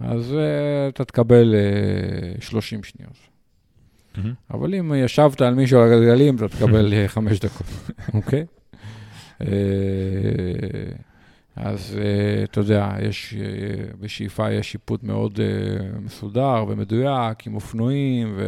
[0.00, 3.12] אז אה, אתה תקבל אה, 30 שניות.
[3.12, 4.20] Mm-hmm.
[4.50, 7.66] אבל אם ישבת על מישהו על הגלגלים, אתה תקבל אה, 5 דקות,
[8.14, 8.44] אוקיי?
[9.40, 9.46] אה,
[11.56, 13.34] אז uh, אתה יודע, יש,
[14.00, 15.40] בשאיפה יש שיפוט מאוד
[16.00, 18.38] מסודר ומדויק, עם אופנועים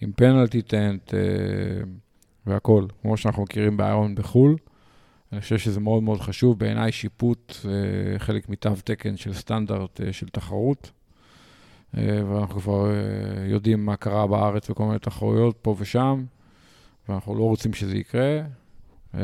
[0.00, 1.14] ועם פנלטי טנט uh,
[2.46, 4.56] והכול, כמו שאנחנו מכירים באיירון בחו"ל.
[5.32, 6.58] אני חושב שזה מאוד מאוד חשוב.
[6.58, 7.66] בעיניי שיפוט uh,
[8.18, 10.90] חלק מתו תקן של סטנדרט uh, של תחרות,
[11.94, 16.24] uh, ואנחנו כבר uh, יודעים מה קרה בארץ וכל מיני תחרויות פה ושם,
[17.08, 18.40] ואנחנו לא רוצים שזה יקרה.
[19.14, 19.20] אה,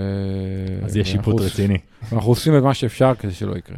[0.85, 1.79] אז יש שיפוט רציני.
[2.12, 3.77] אנחנו עושים את מה שאפשר כדי שלא יקרה.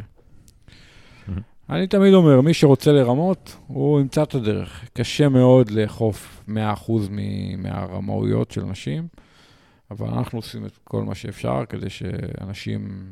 [1.73, 4.89] אני תמיד אומר, מי שרוצה לרמות, הוא ימצא את הדרך.
[4.93, 6.51] קשה מאוד לאכוף 100%
[7.57, 9.07] מהרמאויות של אנשים,
[9.91, 13.03] אבל אנחנו עושים את כל מה שאפשר כדי שאנשים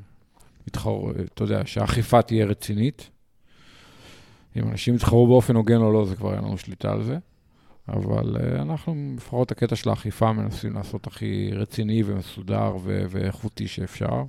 [0.68, 3.10] יתחרו, אתה יודע, שהאכיפה תהיה רצינית.
[4.58, 7.18] אם אנשים יתחרו באופן הוגן או לא, זה כבר אין לנו שליטה על זה.
[7.88, 14.24] אבל uh, אנחנו, לפחות הקטע של האכיפה, מנסים לעשות הכי רציני ומסודר ואיכותי שאפשר.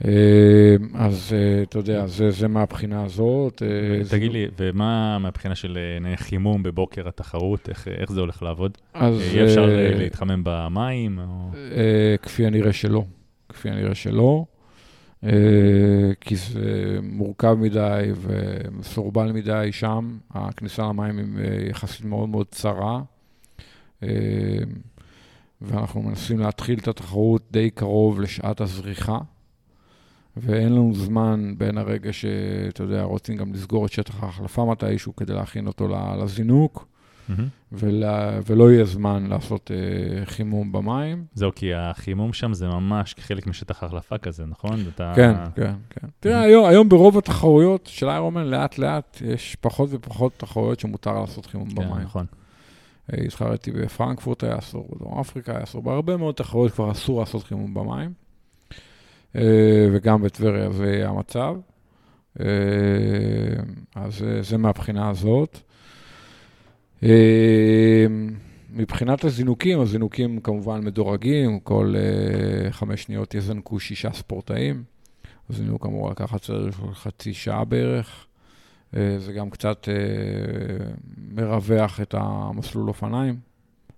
[0.00, 0.04] Uh,
[0.94, 3.62] אז uh, אתה יודע, זה, זה מהבחינה הזאת.
[3.62, 5.78] Uh, תגיד לי, ומה מהבחינה של
[6.16, 8.78] חימום בבוקר התחרות, איך, איך זה הולך לעבוד?
[8.94, 9.20] אז...
[9.20, 11.18] יהיה אפשר uh, להתחמם במים?
[11.18, 11.50] או...
[11.52, 13.04] Uh, כפי הנראה שלא.
[13.48, 14.44] כפי הנראה שלא.
[15.24, 20.18] אה, כי זה מורכב מדי ומסורבל מדי שם.
[20.30, 23.02] הכניסה למים היא אה, יחסית מאוד מאוד צרה.
[24.02, 24.08] אה,
[25.60, 29.18] ואנחנו מנסים להתחיל את התחרות די קרוב לשעת הזריחה.
[30.36, 35.34] ואין לנו זמן בין הרגע שאתה יודע, רוצים גם לסגור את שטח ההחלפה מתישהו כדי
[35.34, 35.88] להכין אותו
[36.22, 36.86] לזינוק.
[37.28, 37.48] מהמם.
[37.72, 41.24] ולה, ולא יהיה זמן לעשות אה, חימום במים.
[41.34, 44.80] זהו, כי החימום שם זה ממש חלק משטח ההחלפה כזה, נכון?
[44.94, 45.12] אתה...
[45.16, 46.06] כן, כן, כן.
[46.20, 51.70] תראה, היום, היום ברוב התחרויות של איירומן, לאט-לאט יש פחות ופחות תחרויות שמותר לעשות חימום
[51.70, 52.04] כן, במים.
[52.04, 52.26] נכון.
[53.12, 57.44] אה, הזכרתי בפרנקפורט היה אסור, בדרום אפריקה היה אסור, בהרבה מאוד תחרויות כבר אסור לעשות
[57.44, 58.21] חימום במים, אה,
[59.92, 61.54] וגם בטבריה זה המצב.
[62.40, 62.46] אה,
[63.94, 65.58] אז אה, זה מהבחינה הזאת.
[67.02, 68.06] אה,
[68.72, 74.84] מבחינת הזינוקים, הזינוקים כמובן מדורגים, כל אה, חמש שניות יזנקו שישה ספורטאים.
[75.50, 76.40] הזינוק אמור לקחת
[76.92, 78.26] חצי שעה בערך.
[78.96, 79.94] אה, זה גם קצת אה,
[81.34, 83.36] מרווח את המסלול אופניים,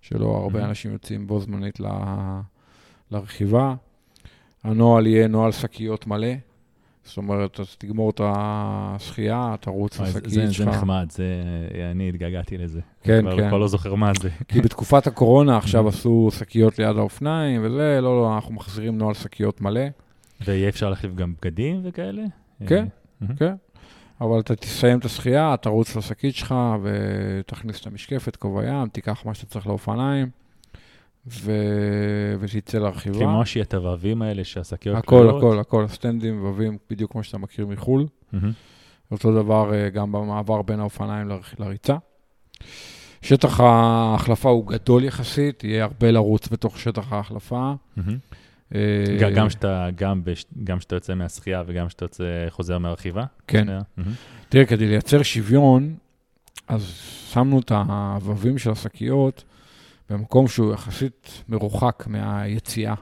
[0.01, 0.65] שלא הרבה Mhm.
[0.65, 1.79] אנשים יוצאים בו זמנית
[3.11, 3.75] לרכיבה.
[4.65, 6.29] הנוהל יהיה נוהל שקיות מלא,
[7.05, 10.69] זאת אומרת, אתה תגמור את השחייה, תרוץ לשקית זה- זה שלך.
[10.69, 11.25] נחמד, זה...
[11.91, 12.81] אני התגעגעתי לזה.
[13.03, 13.49] כן, כן.
[13.49, 14.29] כבר לא זוכר מה זה.
[14.49, 15.89] כי בתקופת הקורונה עכשיו.
[15.89, 19.81] עשו שקיות ליד האופניים וזה, לא, לא, אנחנו מחזירים נוהל שקיות מלא.
[20.47, 22.23] ויהיה אפשר להחליף גם בגדים וכאלה?
[22.67, 22.87] כן.
[23.23, 23.27] אה.
[23.39, 23.55] כן.
[24.21, 29.35] אבל אתה תסיים את השחייה, תרוץ לשקית שלך ותכניס את המשקפת, כובע ים, תיקח מה
[29.35, 30.29] שאתה צריך לאופניים
[31.27, 31.53] ו...
[32.41, 33.19] ותצא לרכיבה.
[33.19, 35.37] כמו השיט הוואבים האלה שהשקיות הכל, כלולות.
[35.39, 38.07] הכל, הכל, סטנדים ובבים, בדיוק כמו שאתה מכיר מחו"ל.
[38.33, 38.53] מהמם.
[39.11, 41.97] אותו דבר אה, גם במעבר בין האופניים לר- לריצה.
[43.23, 47.73] שטח ההחלפה הוא גדול יחסית, יהיה הרבה לרוץ בתוך שטח ההחלפה.
[49.21, 53.25] ג- גם שאתה, גם בש- גם יוצא מהשחייה וגם שאתה יוצא, חוזר מהרכיבה?
[53.47, 53.67] כן.
[53.67, 54.13] מהמם.
[54.49, 55.95] תראה, כדי לייצר שוויון,
[56.69, 56.83] אז
[57.33, 57.73] שמנו את
[58.25, 59.45] הוווים של השקיות
[60.11, 62.95] במקום שהוא יחסית מרוחק מהיציאה.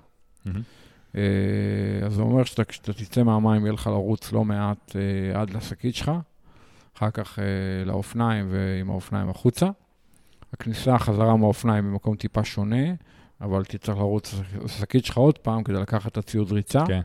[1.16, 5.50] אה, אז זה אומר שאתה, כשאתה תצא מהמים, יהיה לך לרוץ לא מעט אה, עד
[5.50, 6.10] לשקית שלך,
[6.96, 7.44] אחר כך אה,
[7.84, 9.70] לאופניים ועם האופניים החוצה.
[10.52, 12.86] הכניסה חזרה מהאופניים במקום טיפה שונה,
[13.40, 14.34] אבל תצטרך לרוץ
[14.64, 16.84] לשקית שלך עוד פעם כדי לקחת את הציוד ריצה.
[16.86, 17.00] כן.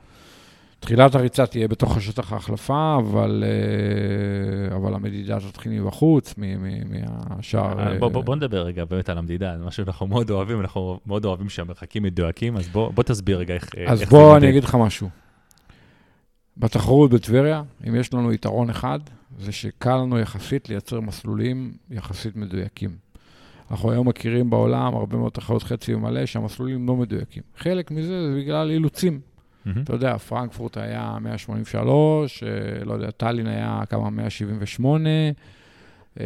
[0.80, 7.80] תחילת הריצה תהיה בתוך השטח ההחלפה, אבל, אה, אבל המדידה תתחיל מבחוץ, מהשאר.
[7.80, 10.62] אה, אה, בוא, בוא, בוא נדבר רגע באמת על המדידה, זה משהו שאנחנו מאוד אוהבים,
[10.62, 14.26] אנחנו מאוד אוהבים שהמרחקים מדויקים, אז בוא, בוא תסביר רגע איך, אז איך בוא זה
[14.26, 14.50] אני נמדד.
[14.50, 15.10] אגיד לך משהו.
[16.58, 19.00] בתחרות בטבריה, אם יש לנו יתרון אחד,
[19.40, 22.96] זה שקל לנו יחסית לייצר מסלולים יחסית מדויקים.
[23.72, 27.44] אנחנו היום מכירים בעולם הרבה מאוד תחרות חצי ומלא שהמסלולים לא מדויקים.
[27.58, 29.20] חלק מזה זה בגלל אילוצים.
[29.68, 29.82] מהמם.
[29.84, 32.50] אתה יודע, פרנקפורט היה 183, אה,
[32.86, 35.10] לא יודע, טאלין היה כמה 178,
[36.20, 36.26] אה,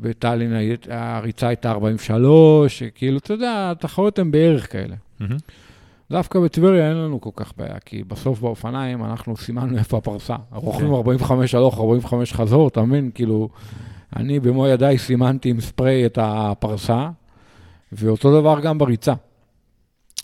[0.00, 0.52] בטאלין
[0.88, 4.96] הריצה הייתה 43, כאילו, אתה יודע, התחרות הן בערך כאלה.
[5.20, 5.36] מהמם.
[6.10, 10.36] דווקא בטבריה אין לנו כל כך בעיה, כי בסוף באופניים אנחנו סימנו איפה הפרסה.
[10.52, 10.94] רוכבים כן.
[10.94, 13.10] 45 הלוך, 45 חזור, אתה מבין?
[13.14, 13.48] כאילו,
[14.16, 17.08] אני במו ידיי סימנתי עם ספרי את הפרסה,
[17.92, 19.12] ואותו דבר גם בריצה.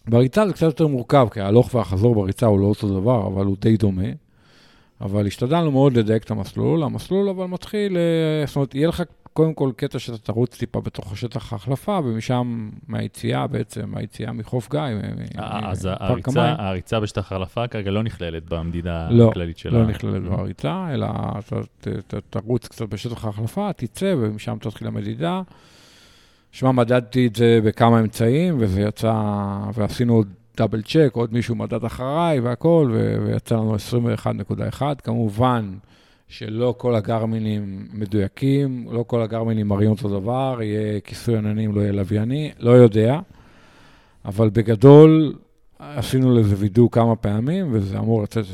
[0.09, 3.57] בריצה זה קצת יותר מורכב, כי ההלוך והחזור בריצה הוא לא אותו דבר, אבל הוא
[3.61, 4.09] די דומה.
[5.01, 6.83] אבל השתדלנו מאוד לדייק את המסלול.
[6.83, 9.03] המסלול אבל מתחיל, אה, זאת אומרת, יהיה לך
[9.33, 14.81] קודם כל קטע שאתה תרוץ טיפה בתוך השטח ההחלפה, ומשם, מהיציאה בעצם, מהיציאה מחוף גיא,
[14.81, 19.29] מ- מ- אה, אז מפארק הריצה, המים, הריצה בשטח ההחלפה כרגע לא נכללת במדידה לא,
[19.29, 19.79] הכללית שלה.
[19.79, 20.37] לא נכללת מהמם.
[20.37, 21.07] בריצה, אלא
[21.81, 25.43] אתה תרוץ קצת בשטח ההחלפה, תצא, ומשם תתחיל המדידה.
[26.53, 29.15] שמע, מדדתי את זה בכמה אמצעים, וזה יצא,
[29.75, 33.77] ועשינו עוד דאבל צ'ק, עוד מישהו מדד אחריי והכל, ו- ויצא לנו
[34.81, 34.83] 21.1.
[35.05, 35.75] כמובן
[36.29, 41.93] שלא כל הגרמינים מדויקים, לא כל הגרמינים מראים אותו דבר, יהיה כיסוי עננים, לא יהיה
[41.93, 43.21] לווייני, לא יודע.
[44.25, 45.35] אבל בגדול,
[45.79, 48.45] עשינו לזה וידוא כמה פעמים, וזה אמור לצאת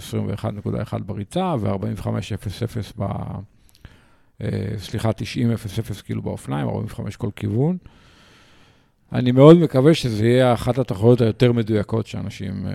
[0.93, 3.05] 21.1 בריצה ו-45.00 ב...
[4.43, 7.77] אה, סליחה, 90.00 כאילו באופניים, 45 כל כיוון.
[9.13, 12.73] אני מאוד מקווה שזה יהיה אחת התחרויות היותר מדויקות שאנשים אה,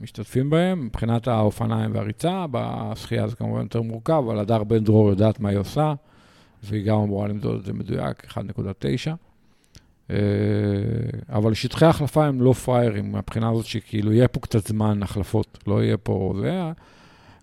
[0.00, 0.78] משתתפים בהן.
[0.78, 5.58] מבחינת האופניים והריצה, בשחייה זה כמובן יותר מורכב, אבל הדר בן דרור יודעת מה היא
[5.58, 5.94] עושה,
[6.62, 9.10] והיא גם אמורה למדוד את זה מדויק, 1.9.
[10.10, 10.16] אה,
[11.28, 15.82] אבל שטחי החלפה הם לא פראיירים, מהבחינה הזאת שכאילו יהיה פה קצת זמן החלפות, לא
[15.82, 16.72] יהיה פה זה.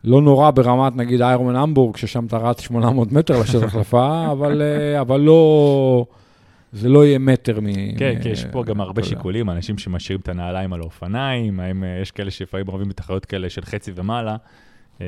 [0.03, 5.01] לא נורא ברמת נגיד איירמן המבורג, ששם אתה רץ 800 מטר לשטח החלפה, אבל, אה,
[5.01, 6.05] אבל לא,
[6.71, 7.95] זה לא יהיה מטר מ...
[7.97, 9.03] כן, כי יש פה גם הרבה.
[9.03, 13.49] שיקולים, אנשים שמשאירים את הנעליים על האופניים, האם אה, יש כאלה שלפעמים אוהבים בתחרויות כאלה
[13.49, 14.35] של חצי ומעלה,
[15.01, 15.07] אה,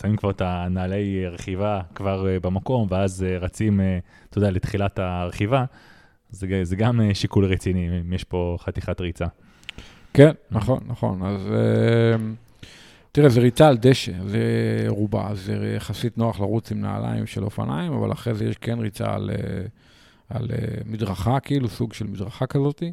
[0.00, 3.80] שמים כבר את הנעלי רכיבה כבר במקום, ואז רצים,
[4.30, 5.64] אתה יודע, לתחילת הרכיבה.
[6.30, 9.26] זה, זה גם שיקול רציני, אם יש פה חתיכת ריצה.
[10.14, 11.22] כן, נכון, נכון.
[11.22, 11.52] אז
[13.14, 14.44] תראה, זה ריצה על דשא, זה
[14.88, 19.14] רובה, זה יחסית נוח לרוץ עם נעליים של אופניים, אבל אחרי זה יש כן ריצה
[19.14, 19.66] על, אה,
[20.28, 22.92] על אה, מדרכה, כאילו סוג של מדרכה כזאתי.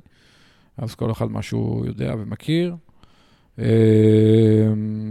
[0.77, 2.75] אז כל אחד מה שהוא יודע ומכיר.
[3.59, 3.65] אה,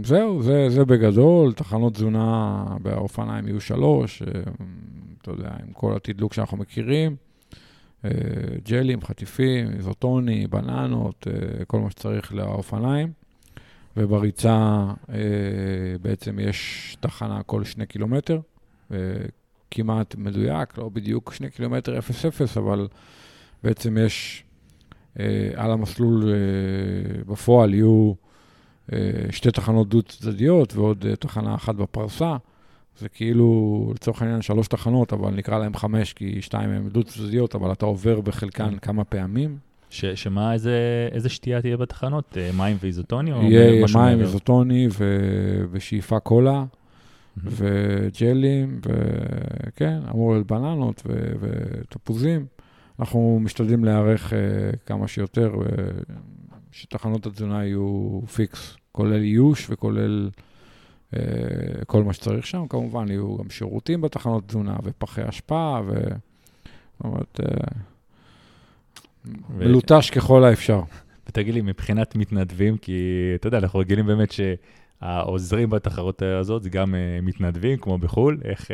[0.03, 4.23] זהו, זה, זה בגדול, תחנות תזונה באופניים יהיו שלוש,
[5.21, 7.15] אתה יודע, עם כל התדלוק שאנחנו מכירים,
[8.63, 11.27] ג'לים, חטיפים, איזוטוני, בננות,
[11.67, 13.18] כל מה שצריך לאופניים.
[13.97, 15.15] ובריצה אה,
[16.01, 18.39] בעצם יש תחנה כל שני קילומטר,
[18.91, 18.97] אה,
[19.71, 22.01] כמעט מדויק, לא בדיוק שני קילומטר 0-0,
[22.57, 22.87] אבל
[23.63, 24.43] בעצם יש
[25.19, 28.13] אה, על המסלול אה, בפועל יהיו
[28.93, 28.97] אה,
[29.31, 32.37] שתי תחנות דו-צדדיות ועוד אה, תחנה אחת בפרסה.
[32.97, 37.71] זה כאילו, לצורך העניין, שלוש תחנות, אבל נקרא להם חמש, כי שתיים הן דו-צדדיות, אבל
[37.71, 39.57] אתה עובר בחלקן כמה פעמים.
[39.89, 42.37] ש, שמה, איזה, איזה שתייה תהיה בתחנות?
[42.37, 43.31] אה, מים ואיזוטוני?
[43.31, 44.21] או יהיה משהו מים מעבר?
[44.27, 46.63] איזוטוני ו- ושאיפה קולה.
[47.43, 52.45] וג'לים, וכן, אמור להיות בננות ו- ותפוזים.
[52.99, 54.35] אנחנו משתדלים להיערך uh,
[54.85, 56.13] כמה שיותר, uh,
[56.71, 60.29] שתחנות התזונה יהיו פיקס, כולל איוש וכולל
[61.13, 61.17] uh,
[61.87, 62.67] כל מה שצריך שם.
[62.67, 65.93] כמובן, יהיו גם שירותים בתחנות תזונה ופחי אשפה, ו...
[65.93, 67.73] זאת אומרת, uh,
[69.49, 70.81] מלוטש ככל האפשר.
[71.29, 76.93] ותגיד לי, מבחינת מתנדבים, כי אתה יודע, אנחנו רגילים באמת שהעוזרים בתחרות הזאת זה גם
[76.93, 78.71] uh, מתנדבים, כמו בחו"ל, איך...
[78.71, 78.73] Uh,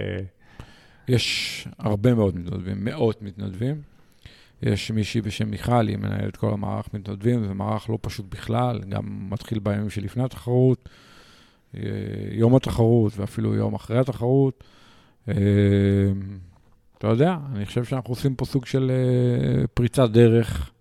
[1.08, 3.82] יש הרבה מאוד מתנדבים, מאות מתנדבים.
[4.62, 9.30] יש מישהי בשם מיכל, היא מנהלת כל המערך מתנדבים, זה מערך לא פשוט בכלל, גם
[9.30, 10.90] מתחיל בימים שלפני התחרות,
[11.78, 11.82] אה,
[12.32, 14.64] יום התחרות ואפילו יום אחרי התחרות.
[16.96, 20.72] אה, אתה יודע, אני חושב שאנחנו עושים פה סוג של אה, פריצת דרך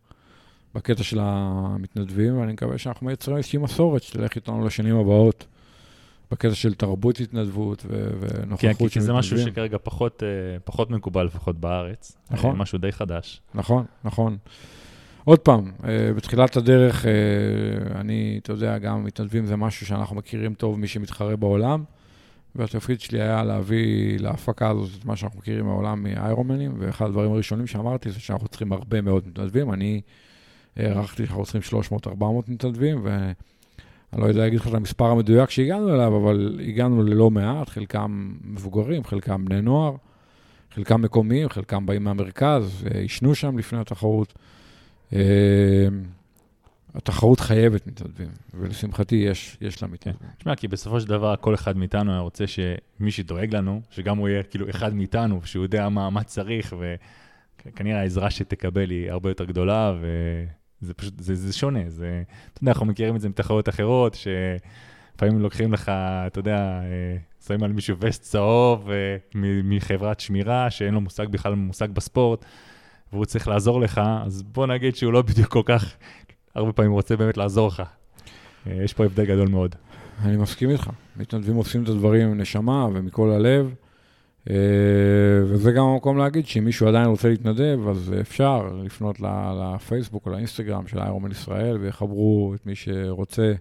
[0.74, 5.46] בקטע של המתנדבים, ואני מקווה שאנחנו מייצרים איזושהי מסורת שתלך איתנו לשנים הבאות.
[6.30, 9.54] בקטע של תרבות התנדבות ו- ונוכחות כן, של כי, כי זה משהו מתנדבים.
[9.54, 12.16] שכרגע פחות, uh, פחות מקובל, לפחות בארץ.
[12.30, 12.56] נכון.
[12.56, 13.40] Uh, משהו די חדש.
[13.54, 14.36] נכון, נכון.
[15.24, 17.10] עוד פעם, אה, בתחילת הדרך, אה,
[18.00, 21.84] אני, אתה יודע, גם מתנדבים זה משהו שאנחנו מכירים טוב, מי שמתחרה בעולם,
[22.56, 27.66] והתפקיד שלי היה להביא להפקה הזאת את מה שאנחנו מכירים מהעולם מאיירומנים, ואחד הדברים הראשונים
[27.66, 29.72] שאמרתי זה שאנחנו צריכים הרבה מאוד מתנדבים.
[29.72, 30.00] אני
[30.76, 36.16] הערכתי שאנחנו צריכים 300-400 מתנדבים, ואני לא יודע להגיד לך את המספר המדויק שהגענו אליו,
[36.16, 39.96] אבל הגענו ללא מעט, חלקם מבוגרים, חלקם בני נוער,
[40.74, 44.34] חלקם מקומיים, חלקם באים מהמרכז, אה, עישנו שם לפני התחרות.
[46.94, 50.28] התחרות חייבת מתנדבים, ולשמחתי יש, יש לה מתנדבים.
[50.38, 54.28] תשמע, כי בסופו של דבר כל אחד מאיתנו היה רוצה שמי שדואג לנו, שגם הוא
[54.28, 56.74] יהיה כאילו אחד מאיתנו, שהוא יודע מה, מה צריך,
[57.66, 59.94] וכנראה העזרה שתקבל היא הרבה יותר גדולה,
[60.80, 61.90] וזה פשוט, זה, זה שונה.
[61.90, 62.22] זה,
[62.52, 65.88] אתה יודע, אנחנו מכירים את זה מתחרויות אחרות, שלפעמים לוקחים לך,
[66.26, 67.16] אתה יודע, אה,
[67.46, 69.16] שמים על מישהו וסט צהוב אה,
[69.64, 72.44] מחברת שמירה, שאין לו מושג בכלל מושג בספורט,
[73.12, 75.96] והוא צריך לעזור לך, אז בוא נגיד שהוא לא בדיוק כל כך,
[76.54, 77.82] הרבה פעמים רוצה באמת לעזור לך.
[78.66, 79.74] אה, יש פה הבדל גדול מאוד.
[80.22, 80.90] אני מסכים איתך.
[81.16, 83.74] מתנדבים עושים את הדברים עם נשמה ומכל הלב,
[84.50, 84.56] אה,
[85.44, 90.86] וזה גם המקום להגיד שאם מישהו עדיין רוצה להתנדב, אז אפשר לפנות לפייסבוק או לאינסטגרם
[90.86, 93.52] של איירומן ישראל, ויחברו את מי שרוצה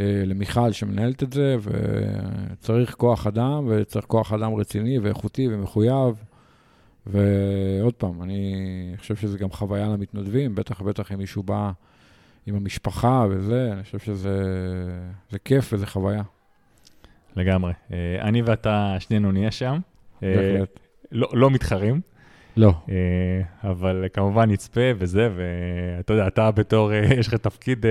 [0.00, 6.24] אה, למיכל שמנהלת את זה, וצריך כוח אדם, וצריך כוח אדם רציני ואיכותי ומחויב.
[7.06, 8.54] ועוד פעם, אני
[8.98, 11.70] חושב שזה גם חוויה למתנדבים, בטח ובטח אם מישהו בא
[12.50, 14.42] עם המשפחה וזה, אני חושב שזה
[15.30, 16.22] זה כיף וזה חוויה.
[17.36, 17.72] לגמרי.
[17.92, 19.78] אה, אני ואתה, שנינו נהיה שם.
[20.22, 20.80] אה, בהחלט.
[21.12, 22.00] לא, לא מתחרים,
[22.56, 22.72] לא.
[22.88, 27.86] אה, אבל כמובן נצפה וזה, ואתה יודע, אתה בתור, יש לך תפקיד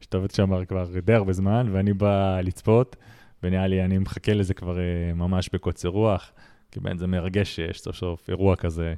[0.00, 2.96] שאתה עובד שם כבר די הרבה זמן, ואני בא לצפות,
[3.42, 4.78] ונראה לי, אני מחכה לזה כבר
[5.14, 6.32] ממש בקוצר רוח,
[6.70, 8.94] כי באמת זה מרגש שיש סוף סוף אירוע כזה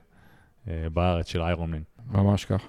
[0.67, 1.83] בארץ של איירונמן.
[2.13, 2.69] ממש ככה.